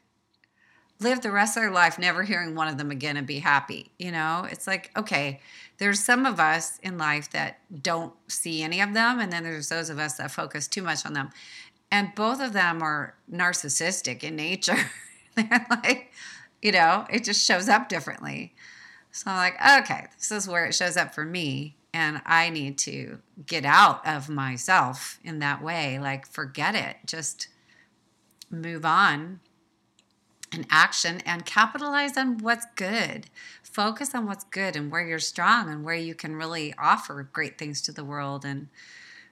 live 0.99 1.21
the 1.21 1.31
rest 1.31 1.57
of 1.57 1.63
their 1.63 1.71
life 1.71 1.99
never 1.99 2.23
hearing 2.23 2.55
one 2.55 2.69
of 2.69 2.77
them 2.77 2.89
again 2.89 3.17
and 3.17 3.27
be 3.27 3.39
happy. 3.39 3.91
You 3.99 4.11
know, 4.11 4.47
it's 4.49 4.65
like, 4.65 4.91
okay, 4.97 5.41
there's 5.77 6.01
some 6.01 6.25
of 6.25 6.39
us 6.39 6.79
in 6.79 6.97
life 6.97 7.29
that 7.31 7.59
don't 7.83 8.13
see 8.27 8.63
any 8.63 8.79
of 8.81 8.93
them, 8.93 9.19
and 9.19 9.31
then 9.31 9.43
there's 9.43 9.69
those 9.69 9.89
of 9.89 9.99
us 9.99 10.13
that 10.13 10.31
focus 10.31 10.67
too 10.67 10.81
much 10.81 11.05
on 11.05 11.13
them. 11.13 11.31
And 11.91 12.15
both 12.15 12.41
of 12.41 12.53
them 12.53 12.81
are 12.81 13.15
narcissistic 13.31 14.23
in 14.23 14.35
nature. 14.35 14.89
They're 15.35 15.67
like, 15.69 16.11
you 16.61 16.71
know, 16.71 17.05
it 17.09 17.23
just 17.23 17.45
shows 17.45 17.67
up 17.69 17.89
differently. 17.89 18.55
So 19.11 19.31
I'm 19.31 19.37
like, 19.37 19.83
okay, 19.83 20.07
this 20.17 20.31
is 20.31 20.47
where 20.47 20.65
it 20.65 20.75
shows 20.75 20.97
up 20.97 21.13
for 21.13 21.25
me. 21.25 21.75
And 21.95 22.21
I 22.25 22.49
need 22.49 22.77
to 22.79 23.19
get 23.45 23.63
out 23.63 24.05
of 24.05 24.27
myself 24.27 25.17
in 25.23 25.39
that 25.39 25.63
way. 25.63 25.97
Like, 25.97 26.27
forget 26.27 26.75
it. 26.75 26.97
Just 27.05 27.47
move 28.51 28.84
on 28.84 29.39
and 30.51 30.67
action 30.69 31.21
and 31.25 31.45
capitalize 31.45 32.17
on 32.17 32.39
what's 32.39 32.65
good. 32.75 33.27
Focus 33.63 34.13
on 34.13 34.25
what's 34.25 34.43
good 34.43 34.75
and 34.75 34.91
where 34.91 35.08
you're 35.08 35.19
strong 35.19 35.69
and 35.69 35.86
where 35.86 35.95
you 35.95 36.13
can 36.13 36.36
really 36.36 36.73
offer 36.77 37.29
great 37.31 37.58
things 37.58 37.81
to 37.84 37.93
the 37.93 38.03
world 38.03 38.43
and 38.43 38.67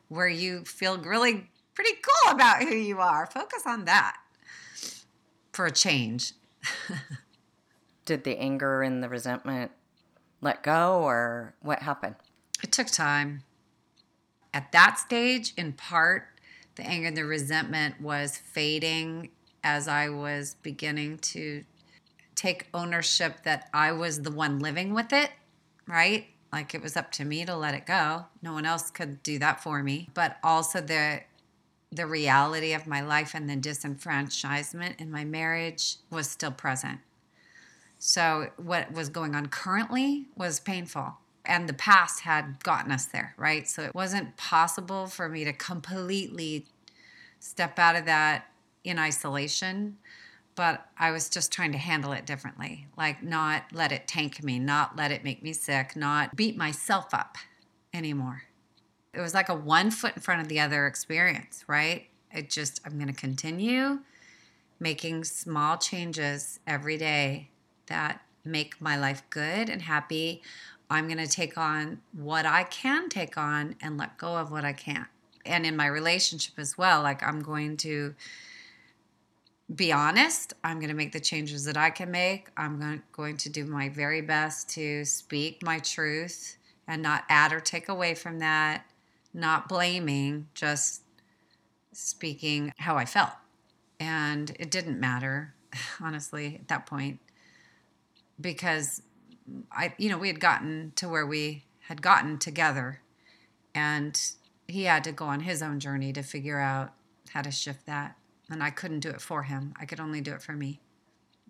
where 0.08 0.30
you 0.30 0.64
feel 0.64 0.98
really 0.98 1.50
pretty 1.76 1.98
cool 2.02 2.32
about 2.32 2.64
who 2.64 2.76
you 2.76 3.02
are. 3.02 3.26
Focus 3.26 3.64
on 3.66 3.84
that 3.84 4.16
for 5.52 5.66
a 5.66 5.72
change. 5.72 6.32
Did 8.06 8.24
the 8.24 8.38
anger 8.38 8.84
and 8.84 9.04
the 9.04 9.10
resentment 9.10 9.72
let 10.40 10.64
go 10.64 11.02
or 11.04 11.56
what 11.60 11.80
happened? 11.80 12.16
It 12.64 12.72
took 12.72 12.88
time. 12.88 13.44
At 14.54 14.72
that 14.72 14.98
stage, 14.98 15.54
in 15.58 15.74
part, 15.74 16.30
the 16.76 16.84
anger 16.84 17.10
and 17.10 17.18
the 17.18 17.26
resentment 17.26 18.00
was 18.02 18.38
fading 18.38 19.30
as 19.64 19.88
I 19.88 20.10
was 20.10 20.56
beginning 20.64 21.18
to 21.20 21.66
take 22.36 22.68
ownership 22.74 23.44
that 23.44 23.70
I 23.74 23.92
was 23.92 24.22
the 24.22 24.32
one 24.32 24.60
living 24.60 24.94
with 24.94 25.12
it, 25.12 25.32
right? 25.88 26.28
Like 26.52 26.74
it 26.74 26.82
was 26.82 26.96
up 26.96 27.12
to 27.14 27.26
me 27.26 27.46
to 27.46 27.56
let 27.56 27.74
it 27.76 27.86
go. 27.86 28.26
No 28.42 28.54
one 28.54 28.66
else 28.66 28.90
could 28.90 29.22
do 29.24 29.38
that 29.40 29.62
for 29.62 29.84
me. 29.84 30.10
But 30.14 30.38
also 30.44 30.82
the 30.82 31.22
the 31.92 32.08
reality 32.08 32.74
of 32.74 32.88
my 32.88 33.02
life 33.02 33.36
and 33.36 33.48
the 33.48 33.56
disenfranchisement 33.56 35.00
in 35.00 35.12
my 35.12 35.24
marriage 35.24 35.98
was 36.10 36.28
still 36.28 36.52
present. 36.52 37.02
So 38.00 38.50
what 38.58 38.92
was 38.92 39.10
going 39.10 39.36
on 39.36 39.46
currently 39.46 40.26
was 40.36 40.60
painful 40.60 41.18
and 41.46 41.68
the 41.68 41.74
past 41.74 42.22
had 42.22 42.64
gotten 42.64 42.92
us 42.92 43.06
there, 43.06 43.34
right? 43.38 43.68
So 43.68 43.84
it 43.84 43.94
wasn't 43.94 44.38
possible 44.38 45.08
for 45.08 45.28
me 45.28 45.44
to 45.44 45.54
completely 45.54 46.66
step 47.40 47.78
out 47.78 47.96
of 47.96 48.06
that 48.06 48.48
in 48.84 48.98
isolation, 48.98 49.98
but 50.56 50.88
I 50.98 51.12
was 51.12 51.30
just 51.30 51.52
trying 51.52 51.72
to 51.74 51.78
handle 51.78 52.14
it 52.14 52.26
differently. 52.26 52.88
Like, 52.98 53.24
not 53.24 53.64
let 53.74 53.92
it 53.92 54.08
tank 54.08 54.44
me, 54.44 54.60
not 54.60 54.96
let 54.96 55.12
it 55.12 55.24
make 55.24 55.44
me 55.44 55.52
sick, 55.52 55.96
not 55.96 56.36
beat 56.36 56.56
myself 56.56 57.14
up 57.14 57.38
anymore. 57.94 58.44
It 59.14 59.20
was 59.20 59.34
like 59.34 59.50
a 59.50 59.56
one 59.56 59.92
foot 59.92 60.16
in 60.16 60.22
front 60.22 60.42
of 60.42 60.48
the 60.48 60.60
other 60.60 60.88
experience, 60.88 61.66
right? 61.68 62.08
It 62.32 62.50
just, 62.50 62.82
I'm 62.86 62.94
going 62.94 63.08
to 63.08 63.14
continue 63.14 64.00
making 64.80 65.24
small 65.24 65.78
changes 65.78 66.60
every 66.66 66.98
day 66.98 67.50
that 67.88 68.22
make 68.46 68.82
my 68.82 68.98
life 68.98 69.24
good 69.30 69.70
and 69.70 69.82
happy 69.82 70.42
I'm 70.94 71.08
going 71.08 71.18
to 71.18 71.28
take 71.28 71.58
on 71.58 72.02
what 72.12 72.46
I 72.46 72.64
can 72.64 73.10
take 73.10 73.38
on 73.38 73.76
and 73.82 73.98
let 73.98 74.18
go 74.18 74.38
of 74.38 74.52
what 74.52 74.64
I 74.64 74.74
can't. 74.74 75.08
And 75.46 75.66
in 75.66 75.76
my 75.76 75.88
relationship 75.88 76.54
as 76.58 76.78
well, 76.78 77.02
like 77.02 77.24
I'm 77.24 77.42
going 77.42 77.78
to 77.78 78.14
be 79.74 79.92
honest. 79.92 80.54
I'm 80.64 80.78
going 80.78 80.90
to 80.90 80.96
make 80.96 81.12
the 81.12 81.20
changes 81.20 81.66
that 81.66 81.78
I 81.78 81.90
can 81.90 82.12
make. 82.12 82.50
I'm 82.56 83.02
going 83.12 83.38
to 83.38 83.50
do 83.50 83.66
my 83.66 83.90
very 83.90 84.22
best 84.22 84.70
to 84.72 85.04
speak 85.04 85.64
my 85.64 85.80
truth 85.80 86.58
and 86.88 87.02
not 87.02 87.24
add 87.28 87.52
or 87.52 87.60
take 87.60 87.90
away 87.90 88.14
from 88.14 88.40
that, 88.40 88.86
not 89.34 89.68
blaming, 89.68 90.48
just 90.54 91.02
speaking 91.92 92.72
how 92.78 92.98
I 92.98 93.06
felt. 93.06 93.32
And 94.00 94.56
it 94.60 94.70
didn't 94.70 95.00
matter, 95.00 95.56
honestly, 96.02 96.60
at 96.62 96.68
that 96.68 96.86
point, 96.86 97.20
because 98.40 99.02
I, 99.72 99.94
you 99.98 100.10
know, 100.10 100.18
we 100.18 100.28
had 100.28 100.40
gotten 100.40 100.94
to 100.96 101.10
where 101.10 101.26
we 101.26 101.66
had 101.88 102.02
gotten 102.02 102.38
together, 102.38 103.02
and 103.76 104.20
he 104.68 104.84
had 104.84 105.04
to 105.04 105.12
go 105.12 105.26
on 105.26 105.42
his 105.42 105.62
own 105.62 105.80
journey 105.80 106.14
to 106.14 106.24
figure 106.24 106.60
out 106.60 106.94
how 107.32 107.42
to 107.42 107.52
shift 107.52 107.86
that. 107.86 108.16
And 108.50 108.64
I 108.64 108.70
couldn't 108.70 109.00
do 109.00 109.10
it 109.10 109.22
for 109.22 109.44
him, 109.44 109.74
I 109.80 109.86
could 109.86 110.00
only 110.00 110.22
do 110.22 110.34
it 110.34 110.42
for 110.42 110.54
me. 110.54 110.80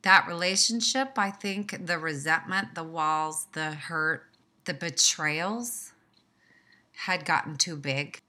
That 0.03 0.27
relationship, 0.27 1.17
I 1.17 1.32
think 1.32 1.86
the 1.86 1.97
resentment, 1.97 2.75
the 2.75 2.84
walls, 2.84 3.47
the 3.53 3.71
hurt, 3.71 4.25
the 4.65 4.73
betrayals 4.73 5.93
had 7.06 7.25
gotten 7.25 7.56
too 7.56 7.75
big. 7.75 8.19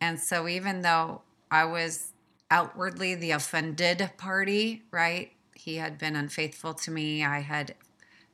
And 0.00 0.20
so 0.20 0.46
even 0.46 0.82
though 0.82 1.22
I 1.50 1.64
was 1.64 2.12
outwardly 2.50 3.14
the 3.14 3.30
offended 3.30 4.10
party, 4.16 4.82
right? 4.90 5.32
He 5.54 5.76
had 5.76 5.98
been 5.98 6.16
unfaithful 6.16 6.74
to 6.74 6.90
me. 6.90 7.24
I 7.24 7.40
had 7.40 7.74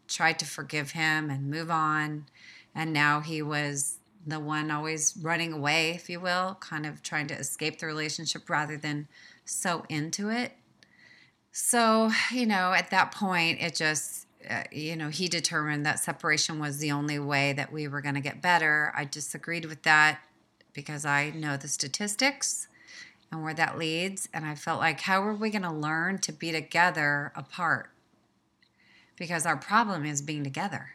tried 0.09 0.38
to 0.40 0.45
forgive 0.45 0.92
him 0.92 1.31
and 1.31 1.51
move 1.51 1.71
on. 1.71 2.27
And 2.75 2.92
now 2.92 3.21
he 3.21 3.42
was 3.42 3.99
the 4.27 4.40
one 4.40 4.71
always 4.71 5.16
running 5.23 5.53
away, 5.53 5.90
if 5.90 6.11
you 6.11 6.21
will, 6.21 6.57
kind 6.61 6.85
of 6.85 7.03
trying 7.03 7.29
to 7.29 7.35
escape 7.35 7.79
the 7.79 7.87
relationship 7.87 8.51
rather 8.51 8.77
than 8.77 9.07
so 9.45 9.85
into 9.88 10.29
it. 10.31 10.53
So, 11.53 12.11
you 12.33 12.45
know, 12.45 12.73
at 12.73 12.90
that 12.90 13.12
point, 13.12 13.62
it 13.62 13.75
just, 13.75 14.27
uh, 14.51 14.64
you 14.71 14.97
know, 14.97 15.09
he 15.09 15.29
determined 15.29 15.87
that 15.87 16.01
separation 16.01 16.59
was 16.59 16.79
the 16.79 16.90
only 16.90 17.19
way 17.19 17.53
that 17.55 17.73
we 17.73 17.88
were 17.88 18.01
going 18.01 18.16
to 18.16 18.21
get 18.21 18.42
better. 18.42 18.92
I 18.95 19.05
disagreed 19.05 19.64
with 19.64 19.83
that 19.85 20.21
because 20.75 21.07
I 21.07 21.31
know 21.31 21.57
the 21.57 21.69
statistics 21.69 22.69
and 23.33 23.42
where 23.42 23.55
that 23.55 23.79
leads. 23.79 24.29
And 24.35 24.45
I 24.45 24.55
felt 24.55 24.81
like, 24.81 25.01
how 25.01 25.23
are 25.23 25.33
we 25.33 25.51
going 25.51 25.62
to 25.62 25.73
learn 25.73 26.19
to 26.19 26.33
be 26.33 26.53
together 26.53 27.33
apart? 27.35 27.90
Because 29.16 29.46
our 29.46 29.57
problem 29.57 30.05
is 30.05 30.22
being 30.22 30.44
together. 30.44 30.90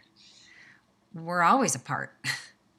We're 1.13 1.41
always 1.41 1.75
apart. 1.75 2.13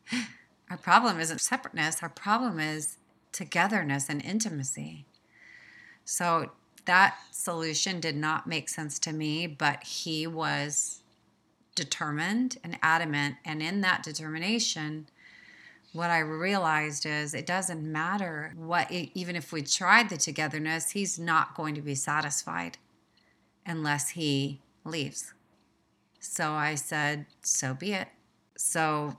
our 0.71 0.77
problem 0.77 1.21
isn't 1.21 1.41
separateness, 1.41 2.03
our 2.03 2.09
problem 2.09 2.59
is 2.59 2.97
togetherness 3.33 4.09
and 4.09 4.25
intimacy. 4.25 5.07
So 6.05 6.51
that 6.85 7.17
solution 7.31 8.01
did 8.01 8.17
not 8.17 8.47
make 8.47 8.69
sense 8.69 8.99
to 9.01 9.13
me, 9.13 9.47
but 9.47 9.85
he 9.85 10.27
was 10.27 11.03
determined 11.75 12.59
and 12.63 12.79
adamant. 12.83 13.37
And 13.45 13.63
in 13.63 13.81
that 13.83 14.03
determination, 14.03 15.09
what 15.93 16.11
I 16.11 16.19
realized 16.19 17.07
is 17.07 17.35
it 17.35 17.47
doesn't 17.47 17.83
matter 17.83 18.55
what, 18.57 18.91
even 18.91 19.37
if 19.37 19.53
we 19.53 19.63
tried 19.63 20.09
the 20.09 20.17
togetherness, 20.17 20.91
he's 20.91 21.19
not 21.19 21.55
going 21.55 21.75
to 21.75 21.83
be 21.83 21.95
satisfied 21.95 22.79
unless 23.67 24.11
he 24.11 24.61
leaves. 24.85 25.33
So 26.21 26.53
I 26.53 26.77
said, 26.77 27.27
so 27.43 27.75
be 27.75 27.93
it. 27.93 28.09
So 28.57 29.17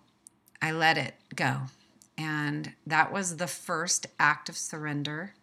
I 0.61 0.71
let 0.71 0.97
it 0.97 1.15
go. 1.35 1.63
And 2.17 2.73
that 2.87 3.11
was 3.11 3.37
the 3.37 3.47
first 3.47 4.07
act 4.19 4.47
of 4.49 4.55
surrender, 4.55 5.33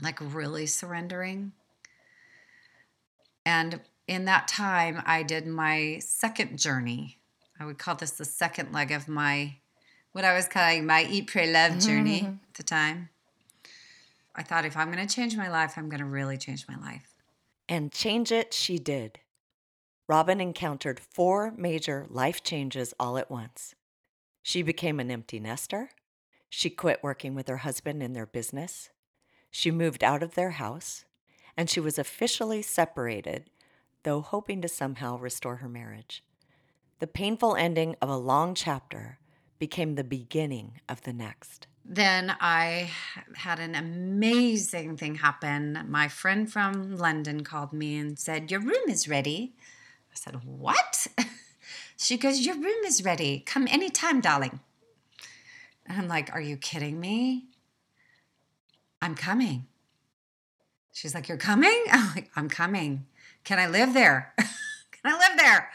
like 0.00 0.18
really 0.20 0.66
surrendering. 0.66 1.52
And 3.44 3.80
in 4.06 4.24
that 4.24 4.48
time, 4.48 5.02
I 5.04 5.22
did 5.22 5.46
my 5.46 5.98
second 6.00 6.58
journey. 6.58 7.18
I 7.58 7.64
would 7.64 7.78
call 7.78 7.96
this 7.96 8.12
the 8.12 8.24
second 8.24 8.72
leg 8.72 8.92
of 8.92 9.08
my, 9.08 9.56
what 10.12 10.24
I 10.24 10.34
was 10.34 10.46
calling 10.46 10.86
my 10.86 11.04
Eat, 11.04 11.26
Pray, 11.26 11.52
Love 11.52 11.78
journey 11.78 12.20
mm-hmm. 12.20 12.34
at 12.48 12.54
the 12.54 12.62
time. 12.62 13.08
I 14.34 14.42
thought 14.42 14.64
if 14.64 14.76
I'm 14.76 14.92
going 14.92 15.06
to 15.06 15.14
change 15.14 15.36
my 15.36 15.48
life, 15.48 15.74
I'm 15.76 15.88
going 15.88 16.00
to 16.00 16.06
really 16.06 16.36
change 16.36 16.66
my 16.68 16.76
life. 16.76 17.15
And 17.68 17.92
change 17.92 18.30
it 18.30 18.54
she 18.54 18.78
did. 18.78 19.18
Robin 20.08 20.40
encountered 20.40 21.00
four 21.00 21.52
major 21.56 22.06
life 22.08 22.42
changes 22.42 22.94
all 23.00 23.18
at 23.18 23.30
once. 23.30 23.74
She 24.42 24.62
became 24.62 25.00
an 25.00 25.10
empty 25.10 25.40
nester. 25.40 25.90
She 26.48 26.70
quit 26.70 27.02
working 27.02 27.34
with 27.34 27.48
her 27.48 27.58
husband 27.58 28.02
in 28.02 28.12
their 28.12 28.26
business. 28.26 28.90
She 29.50 29.72
moved 29.72 30.04
out 30.04 30.22
of 30.22 30.34
their 30.34 30.52
house. 30.52 31.04
And 31.56 31.70
she 31.70 31.80
was 31.80 31.98
officially 31.98 32.62
separated, 32.62 33.50
though 34.02 34.20
hoping 34.20 34.60
to 34.60 34.68
somehow 34.68 35.18
restore 35.18 35.56
her 35.56 35.68
marriage. 35.68 36.22
The 36.98 37.06
painful 37.06 37.56
ending 37.56 37.96
of 38.00 38.08
a 38.08 38.16
long 38.16 38.54
chapter 38.54 39.18
became 39.58 39.94
the 39.94 40.04
beginning 40.04 40.80
of 40.88 41.02
the 41.02 41.12
next. 41.12 41.66
Then 41.88 42.34
I 42.40 42.90
had 43.36 43.60
an 43.60 43.76
amazing 43.76 44.96
thing 44.96 45.16
happen. 45.16 45.84
My 45.88 46.08
friend 46.08 46.50
from 46.50 46.96
London 46.96 47.44
called 47.44 47.72
me 47.72 47.96
and 47.96 48.18
said, 48.18 48.50
Your 48.50 48.60
room 48.60 48.88
is 48.88 49.08
ready. 49.08 49.54
I 50.12 50.14
said, 50.14 50.44
What? 50.44 51.06
She 51.98 52.18
goes, 52.18 52.44
Your 52.44 52.56
room 52.56 52.84
is 52.84 53.04
ready. 53.04 53.42
Come 53.46 53.66
anytime, 53.70 54.20
darling. 54.20 54.60
And 55.86 55.98
I'm 55.98 56.08
like, 56.08 56.32
Are 56.34 56.40
you 56.40 56.56
kidding 56.56 57.00
me? 57.00 57.46
I'm 59.00 59.14
coming. 59.14 59.66
She's 60.92 61.14
like, 61.14 61.28
You're 61.28 61.38
coming? 61.38 61.84
I'm 61.90 62.14
like, 62.14 62.30
I'm 62.36 62.48
coming. 62.48 63.06
Can 63.44 63.58
I 63.58 63.68
live 63.68 63.94
there? 63.94 64.34
Can 64.38 65.14
I 65.14 65.18
live 65.18 65.38
there 65.38 65.70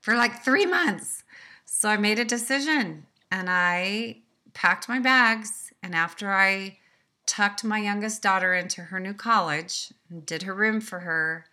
for 0.00 0.14
like 0.14 0.44
three 0.44 0.66
months? 0.66 1.24
So 1.64 1.88
I 1.88 1.96
made 1.96 2.18
a 2.18 2.24
decision 2.24 3.06
and 3.30 3.48
I 3.50 4.22
packed 4.54 4.88
my 4.88 4.98
bags. 4.98 5.72
And 5.82 5.94
after 5.94 6.32
I 6.32 6.78
tucked 7.26 7.64
my 7.64 7.78
youngest 7.78 8.22
daughter 8.22 8.54
into 8.54 8.82
her 8.82 8.98
new 8.98 9.14
college 9.14 9.92
and 10.08 10.24
did 10.24 10.42
her 10.42 10.54
room 10.54 10.80
for 10.80 11.00
her, 11.00 11.46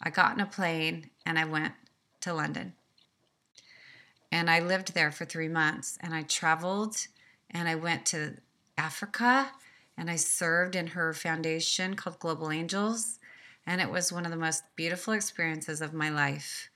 I 0.00 0.10
got 0.10 0.34
in 0.34 0.40
a 0.40 0.46
plane 0.46 1.10
and 1.24 1.38
I 1.38 1.44
went 1.44 1.74
to 2.22 2.34
London. 2.34 2.74
And 4.30 4.50
I 4.50 4.60
lived 4.60 4.94
there 4.94 5.12
for 5.12 5.24
three 5.24 5.48
months 5.48 5.98
and 6.00 6.14
I 6.14 6.22
traveled 6.22 6.96
and 7.50 7.68
I 7.68 7.74
went 7.74 8.06
to 8.06 8.38
Africa 8.78 9.50
and 9.96 10.10
I 10.10 10.16
served 10.16 10.74
in 10.74 10.88
her 10.88 11.12
foundation 11.12 11.94
called 11.94 12.18
Global 12.18 12.50
Angels. 12.50 13.18
And 13.66 13.80
it 13.80 13.90
was 13.90 14.12
one 14.12 14.24
of 14.24 14.32
the 14.32 14.36
most 14.36 14.64
beautiful 14.74 15.12
experiences 15.12 15.80
of 15.80 15.92
my 15.92 16.08
life 16.08 16.70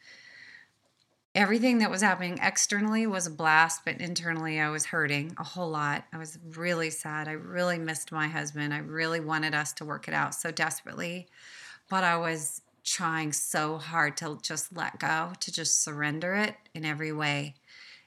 everything 1.36 1.78
that 1.78 1.90
was 1.90 2.00
happening 2.00 2.38
externally 2.42 3.06
was 3.06 3.26
a 3.26 3.30
blast, 3.30 3.82
but 3.84 4.00
internally 4.00 4.58
I 4.58 4.70
was 4.70 4.86
hurting 4.86 5.36
a 5.38 5.44
whole 5.44 5.68
lot. 5.68 6.04
I 6.10 6.16
was 6.16 6.38
really 6.56 6.88
sad. 6.88 7.28
I 7.28 7.32
really 7.32 7.78
missed 7.78 8.10
my 8.10 8.26
husband. 8.26 8.72
I 8.72 8.78
really 8.78 9.20
wanted 9.20 9.54
us 9.54 9.74
to 9.74 9.84
work 9.84 10.08
it 10.08 10.14
out 10.14 10.34
so 10.34 10.50
desperately, 10.50 11.26
but 11.90 12.04
I 12.04 12.16
was 12.16 12.62
trying 12.84 13.34
so 13.34 13.76
hard 13.76 14.16
to 14.16 14.38
just 14.42 14.74
let 14.74 14.98
go, 14.98 15.32
to 15.40 15.52
just 15.52 15.84
surrender 15.84 16.34
it 16.34 16.56
in 16.72 16.86
every 16.86 17.12
way 17.12 17.54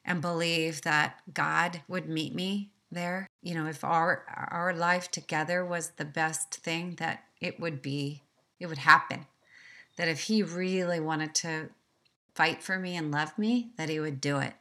and 0.04 0.22
believe 0.22 0.82
that 0.82 1.20
God 1.32 1.82
would 1.88 2.10
meet 2.10 2.34
me 2.34 2.72
there. 2.92 3.28
You 3.44 3.54
know, 3.54 3.68
if 3.68 3.84
our 3.84 4.26
our 4.50 4.74
life 4.74 5.12
together 5.12 5.63
was 5.63 5.92
the 5.92 6.06
best 6.06 6.56
thing 6.56 6.96
that 6.96 7.26
it 7.39 7.60
would 7.60 7.84
be, 7.84 8.24
it 8.60 8.65
would 8.65 8.80
happen. 8.80 9.28
That 9.98 10.08
if 10.08 10.22
he 10.22 10.42
really 10.42 11.00
wanted 11.00 11.36
to 11.36 11.70
fight 12.39 12.63
for 12.63 12.80
me 12.80 12.95
and 12.95 13.12
love 13.12 13.38
me, 13.38 13.71
that 13.75 13.89
He 13.89 13.99
would 13.99 14.21
do 14.21 14.38
it. 14.38 14.54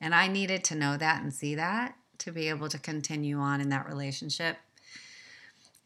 And 0.00 0.14
I 0.14 0.28
needed 0.28 0.64
to 0.64 0.74
know 0.74 0.96
that 0.96 1.22
and 1.22 1.30
see 1.32 1.54
that 1.54 1.94
to 2.20 2.32
be 2.32 2.48
able 2.48 2.70
to 2.70 2.78
continue 2.78 3.36
on 3.36 3.60
in 3.60 3.68
that 3.68 3.86
relationship. 3.86 4.56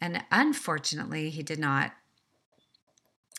And 0.00 0.22
unfortunately, 0.30 1.28
He 1.30 1.42
did 1.42 1.58
not. 1.58 1.90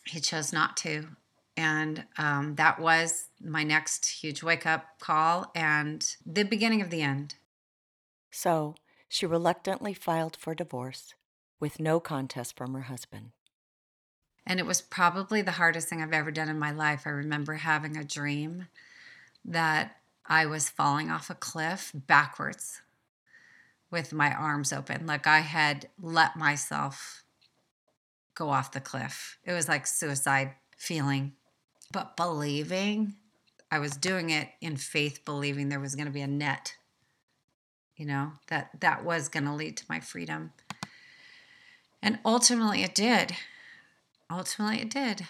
He 0.06 0.20
chose 0.20 0.52
not 0.52 0.76
to. 0.78 1.08
And 1.56 2.04
um, 2.18 2.56
that 2.56 2.78
was 2.78 3.30
my 3.42 3.64
next 3.64 4.06
huge 4.06 4.44
wake 4.44 4.66
up 4.66 5.00
call 5.00 5.50
and 5.56 6.06
the 6.26 6.44
beginning 6.44 6.82
of 6.82 6.90
the 6.90 7.02
end. 7.02 7.36
So 8.32 8.76
she 9.08 9.26
reluctantly 9.26 9.94
filed 9.94 10.36
for 10.36 10.54
divorce 10.54 11.14
with 11.62 11.80
no 11.80 12.02
contest 12.02 12.58
from 12.58 12.74
her 12.74 12.82
husband. 12.82 13.32
And 14.46 14.60
it 14.60 14.66
was 14.66 14.82
probably 14.82 15.42
the 15.42 15.52
hardest 15.52 15.88
thing 15.88 16.02
I've 16.02 16.14
ever 16.14 16.32
done 16.32 16.50
in 16.50 16.60
my 16.60 16.72
life. 16.72 17.04
I 17.06 17.12
remember 17.12 17.54
having 17.56 17.96
a 17.96 18.04
dream 18.04 18.68
that 19.46 19.98
I 20.26 20.46
was 20.46 20.70
falling 20.70 21.10
off 21.10 21.30
a 21.30 21.36
cliff 21.36 21.92
backwards 21.94 22.82
with 23.90 24.14
my 24.14 24.34
arms 24.34 24.72
open. 24.72 25.06
Like 25.06 25.28
I 25.28 25.40
had 25.40 25.90
let 26.02 26.36
myself 26.36 27.24
go 28.34 28.50
off 28.50 28.72
the 28.72 28.80
cliff. 28.80 29.38
It 29.44 29.52
was 29.52 29.68
like 29.68 29.86
suicide 29.86 30.54
feeling, 30.78 31.34
but 31.92 32.16
believing 32.16 33.16
I 33.70 33.80
was 33.80 33.96
doing 33.96 34.30
it 34.30 34.50
in 34.60 34.76
faith, 34.78 35.24
believing 35.24 35.70
there 35.70 35.80
was 35.80 35.96
going 35.96 36.08
to 36.08 36.12
be 36.12 36.22
a 36.22 36.28
net, 36.28 36.76
you 37.96 38.06
know, 38.06 38.34
that 38.48 38.70
that 38.82 39.06
was 39.06 39.30
going 39.30 39.46
to 39.46 39.54
lead 39.54 39.78
to 39.78 39.86
my 39.88 40.00
freedom. 40.00 40.52
And 42.02 42.20
ultimately 42.26 42.84
it 42.84 42.96
did 42.96 43.34
ultimately 44.32 44.82
it 44.82 44.90
did. 44.90 45.28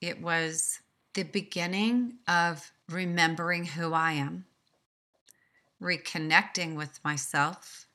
It 0.00 0.20
was 0.20 0.80
the 1.14 1.22
beginning 1.22 2.14
of 2.26 2.72
remembering 2.88 3.64
who 3.64 3.92
I 3.92 4.12
am, 4.12 4.44
reconnecting 5.80 6.76
with 6.76 7.00
myself, 7.04 7.86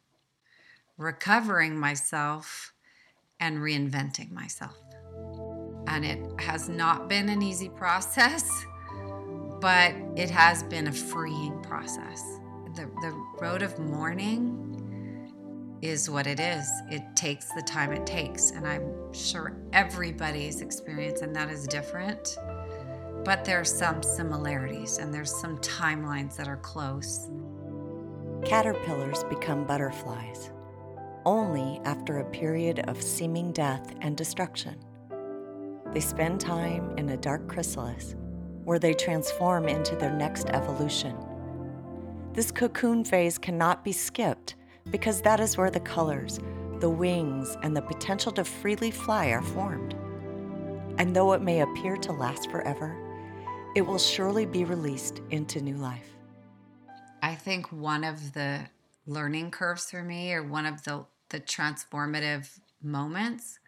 recovering 0.97 1.77
myself, 1.77 2.73
and 3.39 3.59
reinventing 3.59 4.31
myself. 4.31 4.77
And 5.87 6.05
it 6.05 6.19
has 6.39 6.69
not 6.69 7.07
been 7.07 7.29
an 7.29 7.41
easy 7.41 7.69
process, 7.69 8.65
but 9.59 9.93
it 10.15 10.29
has 10.29 10.63
been 10.63 10.87
a 10.87 10.91
freeing 10.91 11.61
process. 11.61 12.21
The, 12.75 12.85
the 13.01 13.11
road 13.41 13.61
of 13.61 13.77
mourning 13.79 14.88
is 15.81 16.09
what 16.09 16.27
it 16.27 16.39
is. 16.39 16.69
It 16.89 17.03
takes 17.15 17.51
the 17.53 17.61
time 17.61 17.91
it 17.91 18.05
takes. 18.05 18.51
And 18.51 18.67
I'm 18.67 19.13
sure 19.13 19.55
everybody's 19.73 20.61
experience 20.61 21.21
and 21.21 21.35
that 21.35 21.49
is 21.49 21.67
different. 21.67 22.37
But 23.23 23.45
there's 23.45 23.71
some 23.71 24.01
similarities 24.01 24.97
and 24.97 25.13
there's 25.13 25.33
some 25.33 25.57
timelines 25.59 26.35
that 26.37 26.47
are 26.47 26.57
close. 26.57 27.29
Caterpillars 28.45 29.23
become 29.25 29.65
butterflies 29.65 30.51
only 31.25 31.81
after 31.83 32.19
a 32.19 32.25
period 32.31 32.79
of 32.87 33.01
seeming 33.01 33.51
death 33.51 33.93
and 34.01 34.15
destruction. 34.15 34.75
They 35.93 35.99
spend 35.99 36.39
time 36.39 36.97
in 36.97 37.09
a 37.09 37.17
dark 37.17 37.47
chrysalis 37.47 38.15
where 38.63 38.79
they 38.79 38.93
transform 38.93 39.67
into 39.67 39.95
their 39.95 40.13
next 40.13 40.49
evolution. 40.49 41.15
This 42.33 42.51
cocoon 42.51 43.03
phase 43.03 43.37
cannot 43.37 43.83
be 43.83 43.91
skipped 43.91 44.55
because 44.91 45.21
that 45.21 45.39
is 45.39 45.57
where 45.57 45.71
the 45.71 45.79
colors, 45.79 46.39
the 46.79 46.89
wings, 46.89 47.57
and 47.63 47.75
the 47.75 47.81
potential 47.81 48.31
to 48.33 48.43
freely 48.43 48.91
fly 48.91 49.27
are 49.27 49.41
formed. 49.41 49.95
And 50.97 51.15
though 51.15 51.33
it 51.33 51.41
may 51.41 51.61
appear 51.61 51.95
to 51.97 52.11
last 52.11 52.49
forever, 52.49 52.95
it 53.75 53.81
will 53.81 53.99
surely 53.99 54.45
be 54.45 54.65
released 54.65 55.21
into 55.29 55.61
new 55.61 55.75
life. 55.75 56.09
I 57.21 57.35
think 57.35 57.71
one 57.71 58.03
of 58.03 58.33
the 58.33 58.61
learning 59.05 59.51
curves 59.51 59.91
for 59.91 60.03
me, 60.03 60.33
or 60.33 60.43
one 60.43 60.65
of 60.65 60.83
the, 60.83 61.05
the 61.29 61.39
transformative 61.39 62.59
moments, 62.81 63.59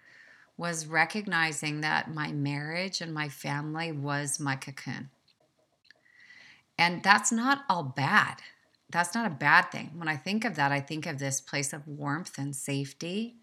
was 0.58 0.88
recognizing 0.88 1.82
that 1.82 2.14
my 2.14 2.32
marriage 2.32 3.02
and 3.02 3.14
my 3.14 3.30
family 3.30 3.92
was 3.92 4.40
my 4.40 4.56
cocoon. 4.56 5.10
And 6.78 7.04
that's 7.04 7.32
not 7.32 7.64
all 7.70 7.84
bad 7.84 8.38
that's 8.92 9.16
not 9.16 9.28
a 9.28 9.36
bad 9.36 9.72
thing. 9.72 9.92
When 9.96 10.08
I 10.08 10.18
think 10.18 10.46
of 10.46 10.56
that, 10.56 10.72
I 10.72 10.80
think 10.80 11.06
of 11.06 11.20
this 11.20 11.40
place 11.40 11.74
of 11.74 11.88
warmth 11.88 12.38
and 12.38 12.56
safety. 12.56 13.36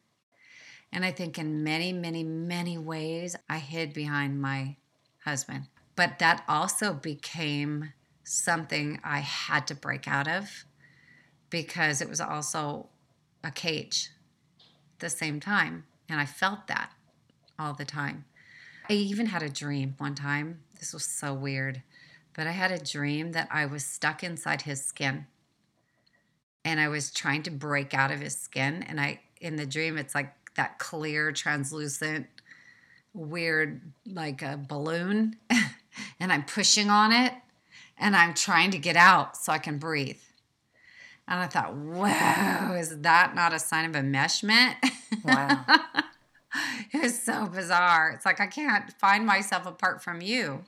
And 0.92 1.04
I 1.04 1.10
think 1.10 1.38
in 1.38 1.62
many, 1.62 1.92
many, 1.92 2.24
many 2.24 2.78
ways, 2.78 3.36
I 3.48 3.58
hid 3.58 3.92
behind 3.92 4.40
my 4.40 4.76
husband. 5.24 5.64
But 5.96 6.18
that 6.18 6.44
also 6.48 6.92
became 6.92 7.92
something 8.24 9.00
I 9.02 9.18
had 9.20 9.66
to 9.68 9.74
break 9.74 10.06
out 10.06 10.28
of 10.28 10.64
because 11.50 12.00
it 12.00 12.08
was 12.08 12.20
also 12.20 12.88
a 13.42 13.50
cage 13.50 14.10
at 14.94 15.00
the 15.00 15.10
same 15.10 15.40
time. 15.40 15.84
And 16.08 16.20
I 16.20 16.26
felt 16.26 16.66
that 16.68 16.92
all 17.58 17.74
the 17.74 17.84
time. 17.84 18.24
I 18.88 18.94
even 18.94 19.26
had 19.26 19.42
a 19.42 19.48
dream 19.48 19.94
one 19.98 20.14
time. 20.14 20.60
This 20.78 20.92
was 20.92 21.04
so 21.04 21.34
weird. 21.34 21.82
But 22.34 22.46
I 22.46 22.52
had 22.52 22.70
a 22.70 22.78
dream 22.78 23.32
that 23.32 23.48
I 23.50 23.66
was 23.66 23.84
stuck 23.84 24.22
inside 24.22 24.62
his 24.62 24.84
skin 24.84 25.26
and 26.64 26.80
I 26.80 26.88
was 26.88 27.10
trying 27.10 27.42
to 27.44 27.50
break 27.50 27.94
out 27.94 28.10
of 28.10 28.20
his 28.20 28.36
skin. 28.36 28.82
And 28.82 29.00
I, 29.00 29.20
in 29.40 29.56
the 29.56 29.66
dream, 29.66 29.98
it's 29.98 30.14
like 30.14 30.32
that 30.56 30.78
clear, 30.78 31.32
translucent, 31.32 32.26
weird, 33.14 33.80
like 34.06 34.42
a 34.42 34.56
balloon. 34.56 35.36
and 36.20 36.32
I'm 36.32 36.44
pushing 36.44 36.90
on 36.90 37.12
it 37.12 37.32
and 37.98 38.14
I'm 38.14 38.34
trying 38.34 38.70
to 38.72 38.78
get 38.78 38.96
out 38.96 39.36
so 39.36 39.52
I 39.52 39.58
can 39.58 39.78
breathe. 39.78 40.20
And 41.26 41.40
I 41.40 41.46
thought, 41.46 41.74
wow, 41.74 42.74
is 42.78 43.00
that 43.00 43.34
not 43.34 43.52
a 43.52 43.58
sign 43.58 43.84
of 43.84 43.92
enmeshment? 43.92 44.76
Wow. 45.24 45.64
it 46.92 47.02
was 47.02 47.20
so 47.20 47.46
bizarre. 47.46 48.10
It's 48.10 48.24
like 48.24 48.40
I 48.40 48.46
can't 48.46 48.90
find 48.98 49.26
myself 49.26 49.66
apart 49.66 50.02
from 50.02 50.22
you. 50.22 50.64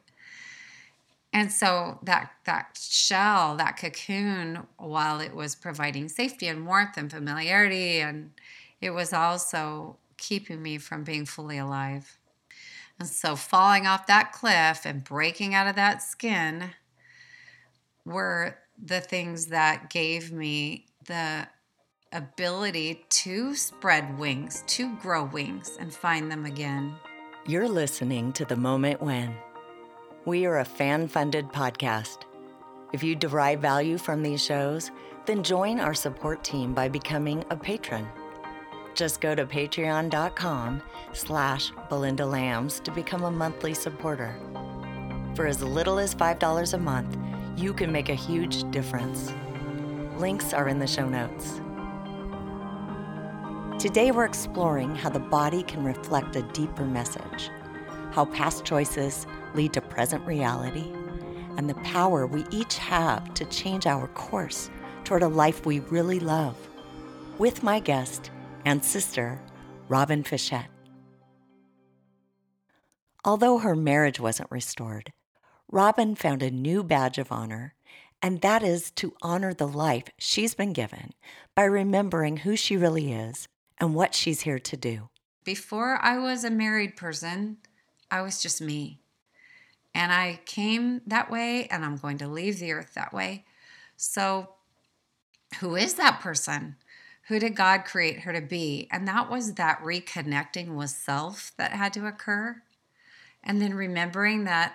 And 1.33 1.53
so 1.53 1.99
that 2.03 2.33
that 2.45 2.79
shell, 2.81 3.57
that 3.57 3.77
cocoon, 3.77 4.67
while 4.77 5.21
it 5.21 5.35
was 5.35 5.55
providing 5.55 6.09
safety 6.09 6.49
and 6.49 6.67
warmth 6.67 6.97
and 6.97 7.11
familiarity, 7.11 8.01
and 8.01 8.33
it 8.81 8.91
was 8.91 9.13
also 9.13 9.97
keeping 10.17 10.63
me 10.63 10.79
from 10.79 11.05
being 11.05 11.25
fully 11.25 11.59
alive. 11.59 12.19
And 12.99 13.09
so 13.09 13.37
falling 13.37 13.87
off 13.87 14.07
that 14.09 14.33
cliff 14.33 14.85
and 14.85 15.03
breaking 15.03 15.55
out 15.55 15.67
of 15.67 15.77
that 15.77 16.03
skin 16.03 16.71
were 18.05 18.59
the 18.83 19.01
things 19.01 19.47
that 19.47 19.89
gave 19.89 20.33
me 20.33 20.87
the 21.07 21.47
ability 22.13 23.05
to 23.09 23.55
spread 23.55 24.19
wings, 24.19 24.65
to 24.67 24.97
grow 24.97 25.25
wings 25.25 25.77
and 25.79 25.95
find 25.95 26.31
them 26.31 26.45
again. 26.45 26.95
You're 27.47 27.69
listening 27.69 28.33
to 28.35 28.45
The 28.45 28.57
Moment 28.57 29.01
When. 29.01 29.35
We 30.27 30.45
are 30.45 30.59
a 30.59 30.65
fan 30.67 31.09
funded 31.09 31.49
podcast. 31.49 32.25
If 32.93 33.03
you 33.03 33.17
derive 33.17 33.61
value 33.61 33.97
from 33.97 34.23
these 34.23 34.45
shows, 34.45 34.91
then 35.25 35.43
join 35.43 35.81
our 35.81 35.95
support 35.95 36.45
team 36.45 36.75
by 36.75 36.89
becoming 36.89 37.43
a 37.49 37.57
patron. 37.57 38.07
Just 38.95 39.23
go 39.23 39.35
to 39.35 39.47
patreon.com 39.47 40.83
slash 41.15 41.73
Belinda 41.89 42.27
Lams 42.27 42.81
to 42.81 42.91
become 42.91 43.25
a 43.25 43.31
monthly 43.31 43.73
supporter. 43.73 44.35
For 45.35 45.47
as 45.47 45.63
little 45.63 45.99
as 45.99 46.15
$5 46.15 46.75
a 46.75 46.79
month, 46.79 47.17
you 47.57 47.73
can 47.73 47.91
make 47.91 48.11
a 48.11 48.15
huge 48.15 48.71
difference. 48.71 49.33
Links 50.19 50.53
are 50.53 50.69
in 50.69 50.79
the 50.79 50.87
show 50.87 51.09
notes. 51.09 51.63
Today, 53.83 54.11
we're 54.11 54.27
exploring 54.27 54.95
how 54.95 55.09
the 55.09 55.19
body 55.19 55.63
can 55.63 55.83
reflect 55.83 56.37
a 56.37 56.43
deeper 56.43 56.85
message, 56.85 57.49
how 58.13 58.25
past 58.27 58.65
choices 58.65 59.27
lead 59.55 59.73
to 59.73 59.81
present 59.81 60.25
reality, 60.27 60.93
and 61.57 61.69
the 61.69 61.75
power 61.77 62.27
we 62.27 62.45
each 62.51 62.79
have 62.79 63.33
to 63.35 63.45
change 63.47 63.87
our 63.87 64.09
course 64.09 64.71
toward 65.05 65.23
a 65.23 65.29
life 65.29 65.67
we 65.67 65.81
really 65.81 66.21
love. 66.21 66.57
With 67.39 67.63
my 67.63 67.81
guest 67.81 68.31
and 68.65 68.85
sister, 68.85 69.41
Robin 69.89 70.23
Fischette. 70.23 70.69
Although 73.25 73.59
her 73.59 73.77
marriage 73.77 74.21
wasn't 74.21 74.51
restored, 74.51 75.13
Robin 75.71 76.15
found 76.15 76.43
a 76.43 76.51
new 76.51 76.83
badge 76.83 77.19
of 77.19 77.31
honor, 77.31 77.75
and 78.23 78.41
that 78.41 78.63
is 78.63 78.91
to 78.93 79.15
honor 79.23 79.55
the 79.55 79.69
life 79.69 80.05
she's 80.19 80.55
been 80.55 80.73
given 80.73 81.13
by 81.55 81.65
remembering 81.65 82.39
who 82.39 82.57
she 82.57 82.77
really 82.77 83.13
is 83.13 83.49
and 83.79 83.95
what 83.95 84.15
she's 84.15 84.43
here 84.43 84.59
to 84.59 84.77
do. 84.77 85.09
Before 85.45 85.99
I 86.03 86.19
was 86.19 86.45
a 86.45 86.51
married 86.51 86.97
person, 86.97 87.59
I 88.11 88.23
was 88.23 88.43
just 88.43 88.61
me. 88.61 89.01
And 89.95 90.13
I 90.13 90.41
came 90.47 91.03
that 91.07 91.31
way, 91.31 91.67
and 91.67 91.85
I'm 91.85 91.97
going 91.97 92.19
to 92.19 92.29
leave 92.29 92.59
the 92.59 92.73
earth 92.73 92.95
that 92.95 93.13
way. 93.13 93.45
So, 93.97 94.51
who 95.59 95.75
is 95.75 95.95
that 95.95 96.21
person? 96.21 96.77
Who 97.29 97.39
did 97.39 97.57
God 97.57 97.85
create 97.85 98.21
her 98.21 98.33
to 98.33 98.41
be? 98.41 98.89
And 98.91 99.07
that 99.09 99.31
was 99.31 99.55
that 99.55 99.81
reconnecting 99.83 100.75
with 100.75 100.91
self 100.91 101.53
that 101.59 101.73
had 101.73 101.93
to 101.95 102.07
occur. 102.07 102.63
And 103.43 103.61
then 103.61 103.75
remembering 103.75 104.45
that, 104.45 104.75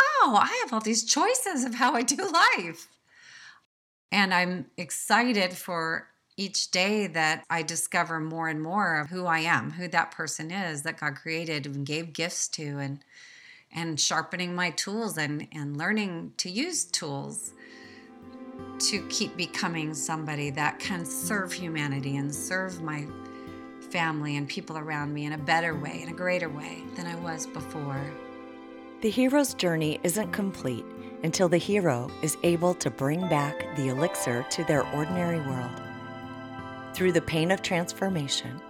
oh, 0.00 0.38
I 0.40 0.60
have 0.62 0.72
all 0.72 0.80
these 0.80 1.04
choices 1.04 1.64
of 1.64 1.74
how 1.74 1.94
I 1.94 2.02
do 2.02 2.16
life. 2.16 2.88
And 4.12 4.32
I'm 4.32 4.66
excited 4.76 5.52
for 5.52 6.08
each 6.36 6.70
day 6.70 7.06
that 7.06 7.44
I 7.48 7.62
discover 7.62 8.18
more 8.18 8.48
and 8.48 8.60
more 8.60 9.00
of 9.00 9.10
who 9.10 9.26
I 9.26 9.40
am, 9.40 9.72
who 9.72 9.88
that 9.88 10.10
person 10.10 10.50
is 10.50 10.82
that 10.82 10.98
God 10.98 11.16
created 11.16 11.66
and 11.66 11.86
gave 11.86 12.12
gifts 12.12 12.48
to 12.48 12.78
and 12.78 13.00
and 13.76 13.98
sharpening 13.98 14.54
my 14.54 14.70
tools 14.70 15.18
and 15.18 15.48
and 15.52 15.76
learning 15.76 16.32
to 16.38 16.50
use 16.50 16.84
tools 16.84 17.52
to 18.78 19.06
keep 19.08 19.36
becoming 19.36 19.94
somebody 19.94 20.50
that 20.50 20.78
can 20.78 21.04
serve 21.04 21.52
humanity 21.52 22.16
and 22.16 22.34
serve 22.34 22.82
my 22.82 23.06
family 23.90 24.36
and 24.36 24.48
people 24.48 24.76
around 24.76 25.12
me 25.12 25.24
in 25.24 25.32
a 25.32 25.38
better 25.38 25.78
way, 25.78 26.02
in 26.02 26.08
a 26.08 26.12
greater 26.12 26.48
way 26.48 26.82
than 26.96 27.06
I 27.06 27.14
was 27.16 27.46
before. 27.46 28.00
The 29.00 29.10
hero's 29.10 29.54
journey 29.54 30.00
isn't 30.02 30.32
complete 30.32 30.84
until 31.22 31.48
the 31.48 31.58
hero 31.58 32.10
is 32.22 32.36
able 32.42 32.74
to 32.74 32.90
bring 32.90 33.20
back 33.28 33.76
the 33.76 33.88
elixir 33.88 34.44
to 34.50 34.64
their 34.64 34.86
ordinary 34.94 35.40
world. 35.40 35.93
Through 36.94 37.10
the 37.10 37.22
pain 37.22 37.50
of 37.50 37.60
transformation, 37.60 38.60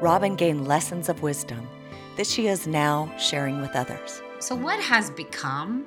Robin 0.00 0.34
gained 0.34 0.66
lessons 0.66 1.10
of 1.10 1.20
wisdom 1.20 1.68
that 2.16 2.26
she 2.26 2.46
is 2.46 2.66
now 2.66 3.14
sharing 3.18 3.60
with 3.60 3.76
others. 3.76 4.22
So, 4.38 4.54
what 4.54 4.80
has 4.80 5.10
become 5.10 5.86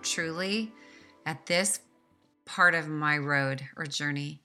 truly 0.00 0.72
at 1.26 1.44
this 1.44 1.80
part 2.46 2.74
of 2.74 2.88
my 2.88 3.18
road 3.18 3.68
or 3.76 3.84
journey 3.84 4.40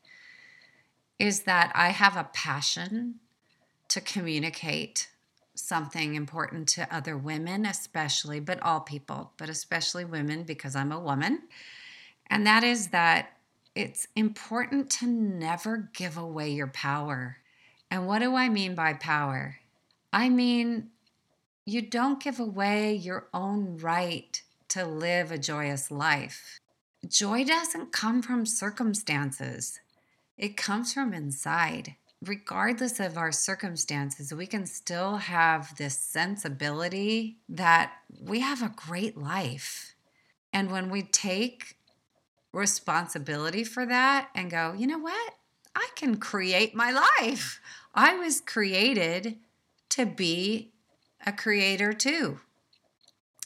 is 1.18 1.44
that 1.44 1.72
I 1.74 1.90
have 1.92 2.18
a 2.18 2.30
passion 2.34 3.22
to 3.88 4.02
communicate 4.02 5.08
something 5.56 6.16
important 6.16 6.68
to 6.68 6.94
other 6.94 7.18
women, 7.18 7.66
especially, 7.66 8.42
but 8.42 8.62
all 8.62 8.82
people, 8.82 9.32
but 9.38 9.48
especially 9.48 10.04
women 10.04 10.44
because 10.44 10.76
I'm 10.76 10.92
a 10.92 11.00
woman. 11.00 11.44
And 12.28 12.46
that 12.46 12.66
is 12.66 12.88
that 12.88 13.35
it's 13.76 14.08
important 14.16 14.90
to 14.90 15.06
never 15.06 15.90
give 15.94 16.18
away 16.18 16.50
your 16.50 16.68
power. 16.68 17.38
And 17.92 18.08
what 18.08 18.20
do 18.20 18.36
I 18.36 18.48
mean 18.48 18.74
by 18.74 18.94
power? 18.94 19.58
I 20.14 20.30
mean, 20.30 20.92
you 21.66 21.82
don't 21.82 22.24
give 22.24 22.40
away 22.40 22.96
your 22.96 23.28
own 23.34 23.78
right 23.78 24.42
to 24.70 24.86
live 24.86 25.32
a 25.32 25.38
joyous 25.38 25.92
life. 25.92 26.60
Joy 27.08 27.44
doesn't 27.44 27.92
come 27.92 28.22
from 28.22 28.46
circumstances, 28.46 29.80
it 30.38 30.58
comes 30.58 30.94
from 30.94 31.14
inside. 31.14 31.96
Regardless 32.22 33.00
of 33.00 33.18
our 33.18 33.32
circumstances, 33.32 34.34
we 34.34 34.48
can 34.48 34.66
still 34.66 35.18
have 35.18 35.76
this 35.78 35.98
sensibility 35.98 37.38
that 37.50 37.92
we 38.20 38.40
have 38.40 38.64
a 38.64 38.74
great 38.76 39.18
life. 39.18 39.94
And 40.52 40.72
when 40.72 40.90
we 40.90 41.04
take 41.04 41.76
responsibility 42.56 43.64
for 43.64 43.86
that 43.86 44.30
and 44.34 44.50
go, 44.50 44.74
you 44.78 44.88
know 44.88 44.98
what? 44.98 45.34
I 45.76 45.90
can 45.96 46.18
create 46.18 46.74
my 46.74 46.92
life. 47.20 47.60
I 47.94 48.16
was 48.16 48.40
created 48.42 49.38
to 49.90 50.06
be 50.06 50.72
a 51.26 51.34
creator 51.34 51.92
too. 51.94 52.40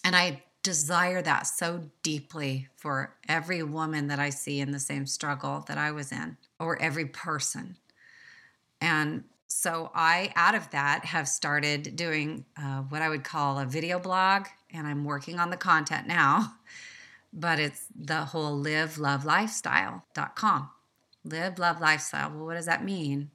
And 0.04 0.16
I 0.16 0.44
desire 0.62 1.22
that 1.22 1.48
so 1.48 1.90
deeply 2.04 2.68
for 2.76 3.16
every 3.28 3.64
woman 3.64 4.08
that 4.08 4.20
I 4.20 4.30
see 4.30 4.60
in 4.60 4.72
the 4.72 4.80
same 4.80 5.06
struggle 5.06 5.64
that 5.68 5.78
I 5.78 5.92
was 5.92 6.12
in, 6.12 6.38
or 6.60 6.80
every 6.82 7.06
person. 7.06 7.78
And 8.80 9.24
so 9.48 9.92
I, 9.96 10.32
out 10.36 10.56
of 10.56 10.70
that, 10.72 11.06
have 11.06 11.28
started 11.28 11.96
doing 11.96 12.46
uh, 12.58 12.82
what 12.84 13.02
I 13.02 13.10
would 13.10 13.24
call 13.24 13.60
a 13.60 13.66
video 13.66 14.00
blog, 14.00 14.46
and 14.72 14.86
I'm 14.86 15.04
working 15.04 15.40
on 15.40 15.50
the 15.50 15.58
content 15.58 16.08
now 16.08 16.54
but 17.32 17.60
it's 17.60 17.86
the 17.96 18.26
whole 18.26 18.58
live 18.58 18.98
love 18.98 19.26
lifestyle.com 19.26 20.70
live 21.24 21.60
love 21.60 21.80
lifestyle. 21.80 22.32
Well 22.32 22.46
what 22.46 22.56
does 22.56 22.66
that 22.66 22.84
mean? 22.84 23.32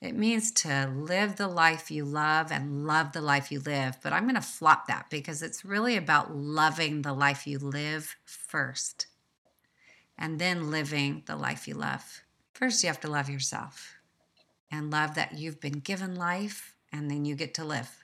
It 0.00 0.14
means 0.14 0.50
to 0.52 0.90
live 0.94 1.36
the 1.36 1.48
life 1.48 1.90
you 1.90 2.06
love 2.06 2.50
and 2.50 2.86
love 2.86 3.12
the 3.12 3.20
life 3.20 3.52
you 3.52 3.60
live. 3.60 3.98
But 4.02 4.12
i'm 4.12 4.24
going 4.24 4.34
to 4.34 4.40
flop 4.40 4.86
that 4.86 5.06
because 5.10 5.42
it's 5.42 5.64
really 5.64 5.96
about 5.96 6.34
loving 6.34 7.02
the 7.02 7.12
life 7.12 7.46
you 7.46 7.58
live 7.58 8.16
first 8.24 9.06
and 10.18 10.38
then 10.38 10.70
living 10.70 11.22
the 11.26 11.36
life 11.36 11.66
you 11.66 11.74
love. 11.74 12.22
First 12.52 12.82
you 12.82 12.88
have 12.88 13.00
to 13.00 13.10
love 13.10 13.28
yourself 13.28 13.94
and 14.70 14.90
love 14.90 15.14
that 15.14 15.38
you've 15.38 15.60
been 15.60 15.80
given 15.80 16.14
life 16.14 16.74
and 16.92 17.10
then 17.10 17.24
you 17.24 17.34
get 17.34 17.54
to 17.54 17.64
live 17.64 17.99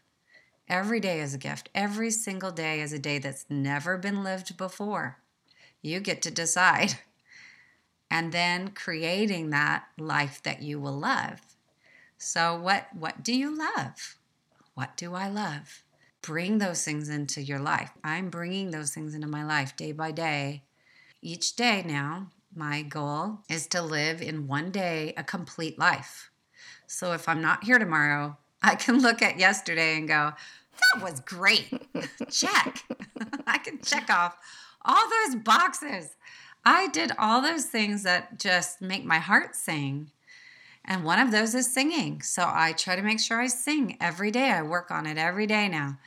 Every 0.68 0.98
day 0.98 1.20
is 1.20 1.34
a 1.34 1.38
gift. 1.38 1.68
Every 1.74 2.10
single 2.10 2.50
day 2.50 2.80
is 2.80 2.92
a 2.92 2.98
day 2.98 3.18
that's 3.18 3.46
never 3.48 3.96
been 3.96 4.24
lived 4.24 4.56
before. 4.56 5.18
You 5.80 6.00
get 6.00 6.22
to 6.22 6.30
decide. 6.30 6.94
And 8.08 8.32
then 8.32 8.68
creating 8.68 9.50
that 9.50 9.86
life 9.98 10.40
that 10.44 10.62
you 10.62 10.78
will 10.78 10.96
love. 10.96 11.40
So 12.18 12.56
what 12.56 12.86
what 12.94 13.24
do 13.24 13.34
you 13.34 13.56
love? 13.56 14.16
What 14.74 14.96
do 14.96 15.14
I 15.14 15.28
love? 15.28 15.82
Bring 16.22 16.58
those 16.58 16.84
things 16.84 17.08
into 17.08 17.42
your 17.42 17.58
life. 17.58 17.90
I'm 18.04 18.30
bringing 18.30 18.70
those 18.70 18.94
things 18.94 19.14
into 19.14 19.26
my 19.26 19.44
life 19.44 19.76
day 19.76 19.92
by 19.92 20.12
day. 20.12 20.62
Each 21.20 21.56
day 21.56 21.82
now, 21.84 22.28
my 22.54 22.82
goal 22.82 23.40
is 23.48 23.66
to 23.68 23.82
live 23.82 24.22
in 24.22 24.46
one 24.46 24.70
day 24.70 25.12
a 25.16 25.24
complete 25.24 25.78
life. 25.78 26.30
So 26.86 27.12
if 27.12 27.28
I'm 27.28 27.42
not 27.42 27.64
here 27.64 27.78
tomorrow, 27.78 28.38
I 28.66 28.74
can 28.74 29.00
look 29.00 29.22
at 29.22 29.38
yesterday 29.38 29.96
and 29.96 30.08
go, 30.08 30.32
that 30.94 31.02
was 31.02 31.20
great. 31.20 31.68
check. 32.30 32.82
I 33.46 33.58
can 33.58 33.78
check 33.80 34.10
off 34.10 34.36
all 34.84 35.04
those 35.08 35.36
boxes. 35.36 36.16
I 36.64 36.88
did 36.88 37.12
all 37.16 37.40
those 37.40 37.66
things 37.66 38.02
that 38.02 38.40
just 38.40 38.82
make 38.82 39.04
my 39.04 39.18
heart 39.18 39.54
sing. 39.54 40.10
And 40.84 41.04
one 41.04 41.20
of 41.20 41.30
those 41.30 41.54
is 41.54 41.72
singing. 41.72 42.22
So 42.22 42.42
I 42.44 42.72
try 42.72 42.96
to 42.96 43.02
make 43.02 43.20
sure 43.20 43.40
I 43.40 43.46
sing 43.46 43.96
every 44.00 44.32
day. 44.32 44.50
I 44.50 44.62
work 44.62 44.90
on 44.90 45.06
it 45.06 45.16
every 45.16 45.46
day 45.46 45.68
now. 45.68 45.98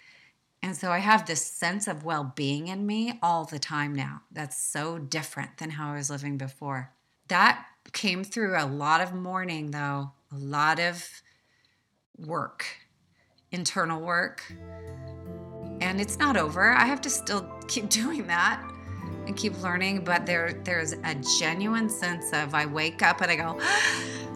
And 0.62 0.76
so 0.76 0.92
I 0.92 1.00
have 1.00 1.26
this 1.26 1.46
sense 1.46 1.88
of 1.88 2.04
well 2.04 2.34
being 2.36 2.68
in 2.68 2.86
me 2.86 3.20
all 3.24 3.46
the 3.46 3.60
time 3.60 3.96
now. 3.96 4.24
That's 4.32 4.62
so 4.62 4.98
different 4.98 5.58
than 5.58 5.72
how 5.72 5.92
I 5.92 5.96
was 5.96 6.10
living 6.10 6.38
before. 6.38 6.92
That 7.30 7.66
came 7.94 8.26
through 8.26 8.58
a 8.58 8.66
lot 8.66 9.00
of 9.00 9.14
mourning, 9.14 9.72
though, 9.72 10.12
a 10.32 10.38
lot 10.38 10.80
of 10.80 11.22
work, 12.26 12.66
internal 13.52 14.02
work. 14.02 14.44
And 15.82 16.02
it's 16.02 16.18
not 16.18 16.38
over. 16.38 16.72
I 16.72 16.86
have 16.86 17.02
to 17.02 17.10
still 17.10 17.50
keep 17.68 17.90
doing 18.02 18.28
that 18.28 18.64
and 19.26 19.36
keep 19.36 19.60
learning, 19.62 20.04
but 20.04 20.26
there 20.26 20.54
there's 20.64 20.94
a 20.94 21.16
genuine 21.40 21.90
sense 21.90 22.34
of 22.34 22.54
I 22.54 22.66
wake 22.66 23.02
up 23.02 23.22
and 23.22 23.32
I 23.32 23.36
go, 23.36 23.60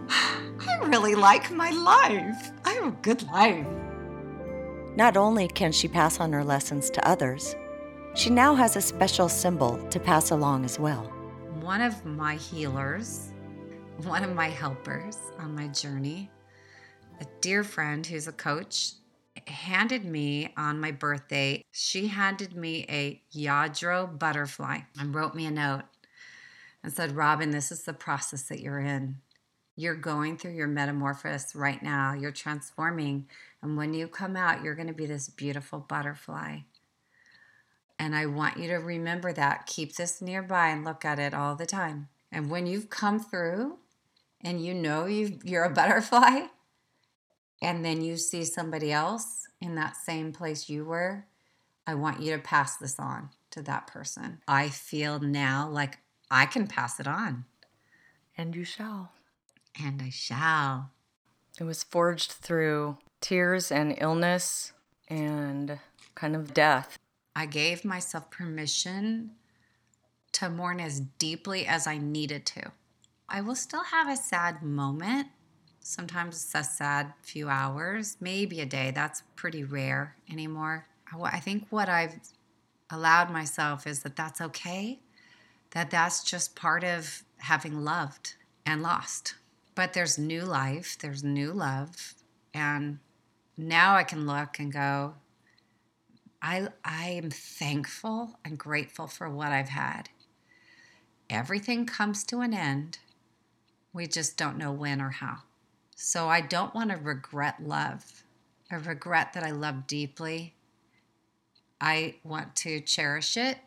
I 0.09 0.79
really 0.83 1.15
like 1.15 1.51
my 1.51 1.71
life. 1.71 2.51
I 2.65 2.73
have 2.73 2.85
a 2.85 2.97
good 3.01 3.23
life. 3.23 3.67
Not 4.95 5.17
only 5.17 5.47
can 5.47 5.71
she 5.71 5.87
pass 5.87 6.19
on 6.19 6.31
her 6.33 6.43
lessons 6.43 6.89
to 6.91 7.07
others, 7.07 7.55
she 8.15 8.29
now 8.29 8.53
has 8.53 8.75
a 8.75 8.81
special 8.81 9.27
symbol 9.27 9.77
to 9.89 9.99
pass 9.99 10.29
along 10.29 10.65
as 10.65 10.77
well. 10.77 11.05
One 11.61 11.81
of 11.81 12.05
my 12.05 12.35
healers, 12.35 13.31
one 14.03 14.23
of 14.23 14.35
my 14.35 14.49
helpers 14.49 15.17
on 15.39 15.55
my 15.55 15.67
journey, 15.69 16.29
a 17.19 17.25
dear 17.41 17.63
friend 17.63 18.05
who's 18.05 18.27
a 18.27 18.31
coach, 18.31 18.93
handed 19.47 20.05
me 20.05 20.53
on 20.57 20.79
my 20.79 20.91
birthday, 20.91 21.63
she 21.71 22.07
handed 22.07 22.55
me 22.55 22.85
a 22.89 23.21
Lladró 23.35 24.17
butterfly 24.17 24.79
and 24.99 25.13
wrote 25.13 25.35
me 25.35 25.45
a 25.45 25.51
note 25.51 25.83
and 26.83 26.93
said, 26.93 27.15
Robin, 27.15 27.51
this 27.51 27.71
is 27.71 27.83
the 27.83 27.93
process 27.93 28.43
that 28.43 28.59
you're 28.59 28.79
in. 28.79 29.17
You're 29.75 29.95
going 29.95 30.37
through 30.37 30.53
your 30.53 30.67
metamorphosis 30.67 31.55
right 31.55 31.81
now. 31.81 32.13
You're 32.13 32.31
transforming. 32.31 33.27
And 33.61 33.75
when 33.75 33.93
you 33.93 34.07
come 34.07 34.35
out, 34.35 34.63
you're 34.63 34.75
going 34.75 34.87
to 34.87 34.93
be 34.93 35.07
this 35.07 35.29
beautiful 35.29 35.79
butterfly. 35.79 36.59
And 37.97 38.15
I 38.15 38.25
want 38.27 38.57
you 38.57 38.67
to 38.67 38.75
remember 38.75 39.33
that. 39.33 39.65
Keep 39.65 39.95
this 39.95 40.21
nearby 40.21 40.69
and 40.69 40.83
look 40.83 41.05
at 41.05 41.19
it 41.19 41.33
all 41.33 41.55
the 41.55 41.65
time. 41.65 42.09
And 42.31 42.49
when 42.49 42.67
you've 42.67 42.89
come 42.89 43.19
through 43.19 43.77
and 44.41 44.63
you 44.63 44.73
know 44.73 45.05
you 45.05 45.39
you're 45.43 45.63
a 45.63 45.69
butterfly, 45.69 46.47
and 47.63 47.83
then 47.83 48.03
you 48.03 48.17
see 48.17 48.43
somebody 48.43 48.91
else 48.91 49.47
in 49.61 49.75
that 49.75 49.95
same 49.95 50.33
place 50.33 50.69
you 50.69 50.83
were, 50.83 51.25
I 51.87 51.95
want 51.95 52.21
you 52.21 52.35
to 52.35 52.41
pass 52.41 52.75
this 52.75 52.99
on 52.99 53.29
to 53.51 53.61
that 53.63 53.87
person. 53.87 54.41
I 54.47 54.67
feel 54.67 55.19
now 55.21 55.69
like 55.69 55.99
I 56.29 56.45
can 56.45 56.67
pass 56.67 56.99
it 56.99 57.07
on. 57.07 57.45
And 58.37 58.53
you 58.53 58.65
shall. 58.65 59.13
And 59.81 60.01
I 60.01 60.09
shall. 60.09 60.91
It 61.57 61.63
was 61.63 61.83
forged 61.83 62.33
through 62.33 62.97
tears 63.21 63.71
and 63.71 63.95
illness 63.97 64.73
and 65.07 65.79
kind 66.15 66.35
of 66.35 66.53
death. 66.53 66.99
I 67.35 67.45
gave 67.45 67.85
myself 67.85 68.29
permission 68.29 69.31
to 70.33 70.49
mourn 70.49 70.81
as 70.81 70.99
deeply 70.99 71.65
as 71.65 71.87
I 71.87 71.97
needed 71.97 72.45
to. 72.47 72.71
I 73.29 73.39
will 73.39 73.55
still 73.55 73.83
have 73.83 74.09
a 74.09 74.17
sad 74.17 74.61
moment. 74.61 75.27
Sometimes 75.85 76.35
it's 76.35 76.55
a 76.55 76.63
sad 76.63 77.13
few 77.21 77.49
hours, 77.49 78.15
maybe 78.21 78.61
a 78.61 78.65
day. 78.65 78.91
That's 78.91 79.21
pretty 79.35 79.65
rare 79.65 80.15
anymore. 80.31 80.87
I 81.21 81.41
think 81.41 81.67
what 81.69 81.89
I've 81.89 82.15
allowed 82.89 83.29
myself 83.29 83.85
is 83.85 84.01
that 84.03 84.15
that's 84.15 84.39
okay, 84.39 85.01
that 85.71 85.91
that's 85.91 86.23
just 86.23 86.55
part 86.55 86.85
of 86.85 87.23
having 87.37 87.83
loved 87.83 88.35
and 88.65 88.81
lost. 88.81 89.35
But 89.75 89.91
there's 89.91 90.17
new 90.17 90.43
life, 90.43 90.97
there's 90.97 91.23
new 91.23 91.51
love, 91.51 92.15
and 92.53 92.99
now 93.57 93.95
I 93.95 94.03
can 94.03 94.25
look 94.25 94.59
and 94.59 94.71
go, 94.71 95.15
I, 96.41 96.69
I 96.85 97.09
am 97.09 97.29
thankful 97.29 98.39
and 98.45 98.57
grateful 98.57 99.07
for 99.07 99.29
what 99.29 99.51
I've 99.51 99.69
had. 99.69 100.09
Everything 101.29 101.85
comes 101.85 102.23
to 102.25 102.39
an 102.39 102.53
end. 102.53 102.99
We 103.91 104.07
just 104.07 104.37
don't 104.37 104.57
know 104.57 104.71
when 104.71 105.01
or 105.01 105.09
how. 105.09 105.39
So 106.05 106.27
I 106.27 106.41
don't 106.41 106.75
want 106.75 106.89
to 106.89 106.97
regret 106.97 107.65
love. 107.65 108.25
I 108.69 108.75
regret 108.75 109.31
that 109.31 109.43
I 109.43 109.51
love 109.51 109.87
deeply. 109.87 110.53
I 111.79 112.15
want 112.25 112.57
to 112.57 112.81
cherish 112.81 113.37
it, 113.37 113.59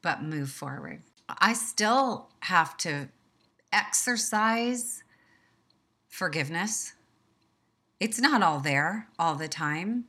but 0.00 0.22
move 0.22 0.48
forward. 0.48 1.02
I 1.28 1.54
still 1.54 2.28
have 2.38 2.76
to 2.78 3.08
exercise 3.72 5.02
forgiveness. 6.08 6.92
It's 7.98 8.20
not 8.20 8.44
all 8.44 8.60
there 8.60 9.08
all 9.18 9.34
the 9.34 9.48
time. 9.48 10.04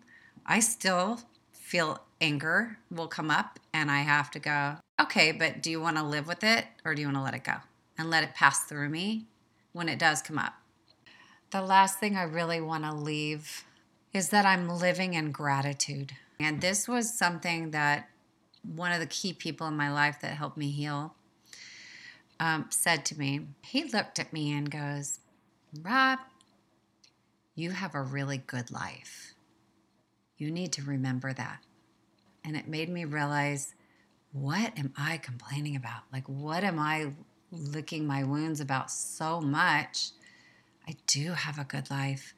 I 0.46 0.60
still 0.60 1.22
feel 1.52 2.04
anger 2.22 2.78
will 2.92 3.08
come 3.08 3.32
up 3.32 3.60
and 3.74 3.90
I 3.90 4.02
have 4.02 4.30
to 4.32 4.40
go, 4.40 4.76
okay, 5.02 5.32
but 5.32 5.64
do 5.64 5.72
you 5.72 5.82
want 5.82 5.98
to 5.98 6.04
live 6.04 6.28
with 6.28 6.44
it 6.44 6.66
or 6.86 6.94
do 6.94 7.02
you 7.02 7.08
want 7.08 7.18
to 7.18 7.24
let 7.24 7.34
it 7.34 7.44
go 7.44 7.56
and 7.98 8.12
let 8.12 8.24
it 8.24 8.36
pass 8.36 8.60
through 8.66 8.90
me 8.90 9.26
when 9.74 9.90
it 9.90 9.98
does 9.98 10.22
come 10.22 10.38
up? 10.38 10.54
The 11.52 11.62
last 11.62 12.00
thing 12.00 12.18
I 12.18 12.24
really 12.24 12.60
want 12.60 12.84
to 12.84 12.94
leave 12.94 13.64
is 14.14 14.30
that 14.30 14.46
I'm 14.46 14.68
living 14.68 15.14
in 15.14 15.32
gratitude. 15.32 16.14
And 16.40 16.60
this 16.60 16.88
was 16.88 17.18
something 17.18 17.72
that 17.72 18.10
one 18.64 18.92
of 18.92 19.00
the 19.00 19.06
key 19.06 19.34
people 19.34 19.68
in 19.68 19.78
my 19.78 19.92
life 19.92 20.20
that 20.22 20.34
helped 20.34 20.58
me 20.58 20.72
heal 20.72 21.16
um, 22.40 22.66
said 22.70 23.06
to 23.06 23.18
me. 23.18 23.48
He 23.64 23.86
looked 23.86 24.20
at 24.20 24.34
me 24.34 24.52
and 24.52 24.70
goes, 24.70 25.20
Rob, 25.82 26.20
you 27.56 27.72
have 27.72 27.96
a 27.96 28.02
really 28.02 28.38
good 28.38 28.70
life. 28.70 29.34
You 30.38 30.52
need 30.52 30.72
to 30.74 30.84
remember 30.84 31.34
that. 31.34 31.60
And 32.44 32.56
it 32.56 32.68
made 32.68 32.90
me 32.90 33.06
realize 33.06 33.74
what 34.32 34.78
am 34.78 34.94
I 34.98 35.18
complaining 35.18 35.76
about? 35.76 36.02
Like, 36.12 36.28
what 36.28 36.64
am 36.64 36.78
I 36.78 37.14
licking 37.52 38.06
my 38.06 38.24
wounds 38.24 38.60
about 38.60 38.92
so 38.92 39.42
much? 39.42 40.12
I 40.88 40.96
do 41.06 41.34
have 41.34 41.60
a 41.60 41.64
good 41.64 41.90
life. 41.90 42.34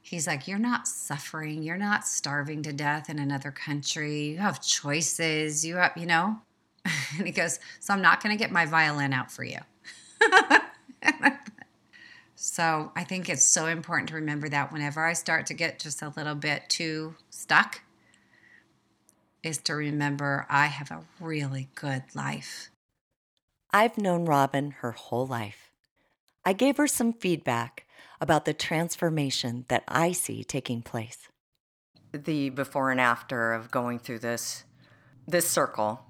He's 0.00 0.26
like, 0.26 0.46
You're 0.46 0.58
not 0.58 0.86
suffering. 0.86 1.62
You're 1.62 1.78
not 1.78 2.06
starving 2.06 2.62
to 2.62 2.72
death 2.72 3.08
in 3.08 3.18
another 3.18 3.50
country. 3.50 4.28
You 4.28 4.38
have 4.38 4.62
choices. 4.62 5.64
You 5.64 5.76
have, 5.76 5.92
you 5.96 6.06
know? 6.06 6.40
And 7.16 7.26
he 7.26 7.32
goes, 7.32 7.60
So 7.80 7.94
I'm 7.94 8.02
not 8.02 8.22
going 8.22 8.36
to 8.36 8.38
get 8.42 8.50
my 8.50 8.66
violin 8.66 9.12
out 9.12 9.30
for 9.30 9.44
you. 9.44 9.58
So 12.46 12.92
I 12.94 13.04
think 13.04 13.30
it's 13.30 13.42
so 13.42 13.66
important 13.68 14.10
to 14.10 14.16
remember 14.16 14.50
that 14.50 14.70
whenever 14.70 15.02
I 15.02 15.14
start 15.14 15.46
to 15.46 15.54
get 15.54 15.78
just 15.78 16.02
a 16.02 16.12
little 16.14 16.34
bit 16.34 16.68
too 16.68 17.14
stuck, 17.30 17.80
is 19.42 19.56
to 19.58 19.74
remember 19.74 20.46
I 20.50 20.66
have 20.66 20.90
a 20.90 21.04
really 21.18 21.68
good 21.74 22.02
life. 22.14 22.70
I've 23.72 23.96
known 23.96 24.26
Robin 24.26 24.72
her 24.82 24.92
whole 24.92 25.26
life. 25.26 25.70
I 26.44 26.52
gave 26.52 26.76
her 26.76 26.86
some 26.86 27.14
feedback 27.14 27.83
about 28.20 28.44
the 28.44 28.54
transformation 28.54 29.64
that 29.68 29.84
I 29.88 30.12
see 30.12 30.44
taking 30.44 30.82
place. 30.82 31.28
The 32.12 32.50
before 32.50 32.90
and 32.90 33.00
after 33.00 33.52
of 33.52 33.70
going 33.70 33.98
through 33.98 34.20
this 34.20 34.64
this 35.26 35.48
circle 35.48 36.00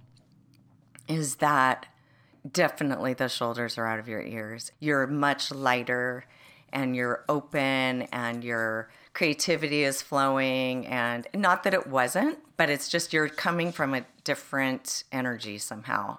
is 1.09 1.37
that 1.37 1.87
definitely 2.51 3.15
the 3.15 3.29
shoulders 3.29 3.79
are 3.79 3.87
out 3.87 3.99
of 3.99 4.09
your 4.09 4.21
ears. 4.21 4.73
You're 4.81 5.07
much 5.07 5.51
lighter 5.51 6.27
and 6.73 6.97
you're 6.97 7.25
open 7.29 8.03
and 8.13 8.43
your 8.43 8.91
creativity 9.13 9.85
is 9.85 10.03
flowing 10.03 10.87
and 10.87 11.27
not 11.33 11.63
that 11.63 11.73
it 11.73 11.87
wasn't, 11.87 12.39
but 12.57 12.69
it's 12.69 12.89
just 12.89 13.13
you're 13.13 13.29
coming 13.29 13.71
from 13.71 13.95
a 13.95 14.05
different 14.25 15.05
energy 15.13 15.57
somehow. 15.57 16.19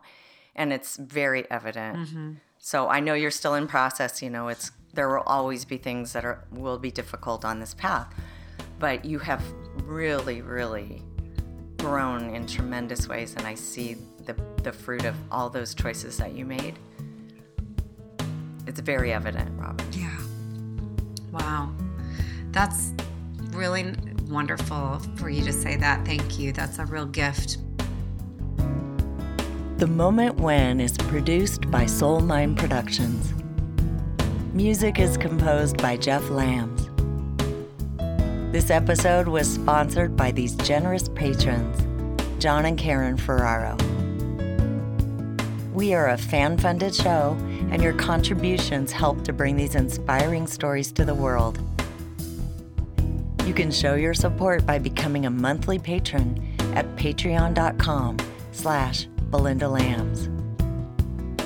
And 0.56 0.72
it's 0.72 0.96
very 0.96 1.50
evident. 1.52 1.98
Mm-hmm. 1.98 2.32
So 2.58 2.88
I 2.88 3.02
know 3.02 3.14
you're 3.14 3.32
still 3.32 3.54
in 3.54 3.68
process, 3.68 4.22
you 4.22 4.30
know, 4.30 4.48
it's 4.48 4.72
there 4.96 5.10
will 5.10 5.24
always 5.26 5.66
be 5.66 5.78
things 5.78 6.14
that 6.14 6.26
are 6.26 6.44
will 6.52 6.80
be 6.80 6.92
difficult 6.92 7.46
on 7.46 7.60
this 7.60 7.74
path. 7.74 8.14
But 8.80 9.06
you 9.06 9.20
have 9.20 9.44
really 9.84 10.42
really 10.42 11.04
grown 11.78 12.34
in 12.34 12.48
tremendous 12.48 13.08
ways 13.08 13.36
and 13.36 13.46
I 13.46 13.54
see 13.54 13.98
the, 14.26 14.36
the 14.64 14.72
fruit 14.72 15.06
of 15.06 15.16
all 15.32 15.50
those 15.50 15.76
choices 15.76 16.18
that 16.18 16.34
you 16.34 16.46
made. 16.46 16.80
It's 18.66 18.80
very 18.80 19.14
evident, 19.14 19.52
Robin. 19.60 19.86
Yeah. 19.92 20.18
Wow. 21.32 21.72
That's 22.52 22.94
really 23.52 23.94
wonderful 24.28 25.00
for 25.18 25.30
you 25.30 25.44
to 25.44 25.54
say 25.54 25.76
that. 25.76 26.06
Thank 26.06 26.40
you. 26.40 26.52
That's 26.52 26.80
a 26.80 26.86
real 26.86 27.06
gift. 27.06 27.58
The 29.78 29.86
The 29.86 29.88
Moment 29.88 30.40
When 30.40 30.80
is 30.80 30.98
produced 30.98 31.70
by 31.70 31.84
Soulmine 31.84 32.56
Productions. 32.56 33.45
Music 34.56 35.00
is 35.00 35.18
composed 35.18 35.82
by 35.82 35.98
Jeff 35.98 36.30
Lams. 36.30 36.90
This 38.54 38.70
episode 38.70 39.28
was 39.28 39.54
sponsored 39.54 40.16
by 40.16 40.32
these 40.32 40.56
generous 40.56 41.10
patrons, 41.10 41.78
John 42.42 42.64
and 42.64 42.78
Karen 42.78 43.18
Ferraro. 43.18 43.76
We 45.74 45.94
are 45.94 46.12
a 46.12 46.18
fan 46.18 46.58
funded 46.58 46.96
show, 46.96 47.36
and 47.70 47.84
your 47.84 47.92
contributions 47.96 48.94
help 48.94 49.26
to 49.26 49.34
bring 49.34 49.58
these 49.58 49.76
inspiring 49.76 50.48
stories 50.48 50.94
to 50.94 51.04
the 51.04 51.14
world. 51.14 51.60
You 53.46 53.54
can 53.54 53.72
show 53.72 53.96
your 53.96 54.14
support 54.14 54.66
by 54.66 54.80
becoming 54.80 55.26
a 55.26 55.30
monthly 55.30 55.80
patron 55.80 56.56
at 56.76 56.86
patreon.com 56.96 58.20
slash 58.54 59.10
Belinda 59.30 59.68
Lams. 59.68 60.30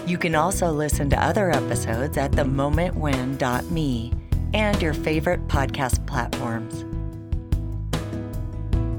You 0.09 0.17
can 0.17 0.33
also 0.33 0.71
listen 0.71 1.07
to 1.11 1.23
other 1.23 1.51
episodes 1.51 2.17
at 2.17 2.31
themomentwhen.me 2.31 4.13
and 4.55 4.81
your 4.81 4.95
favorite 4.95 5.47
podcast 5.47 6.07
platforms. 6.07 6.83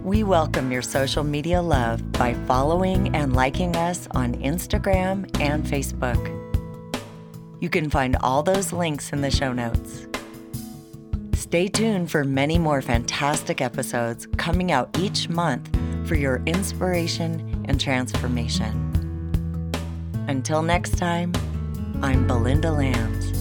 We 0.04 0.22
welcome 0.22 0.70
your 0.70 0.82
social 0.82 1.24
media 1.24 1.60
love 1.60 2.12
by 2.12 2.34
following 2.46 3.12
and 3.12 3.34
liking 3.34 3.74
us 3.74 4.06
on 4.12 4.34
Instagram 4.34 5.28
and 5.40 5.64
Facebook. 5.64 6.24
You 7.58 7.68
can 7.68 7.90
find 7.90 8.14
all 8.20 8.44
those 8.44 8.72
links 8.72 9.12
in 9.12 9.20
the 9.20 9.32
show 9.32 9.52
notes. 9.52 10.06
Stay 11.34 11.66
tuned 11.66 12.08
for 12.08 12.22
many 12.22 12.56
more 12.56 12.82
fantastic 12.82 13.60
episodes 13.60 14.28
coming 14.36 14.70
out 14.70 14.96
each 14.96 15.28
month 15.28 15.76
for 16.06 16.14
your 16.14 16.40
inspiration 16.46 17.64
and 17.68 17.80
transformation. 17.80 18.89
Until 20.30 20.62
next 20.62 20.96
time, 20.96 21.32
I'm 22.02 22.24
Belinda 22.28 22.70
Lams. 22.70 23.39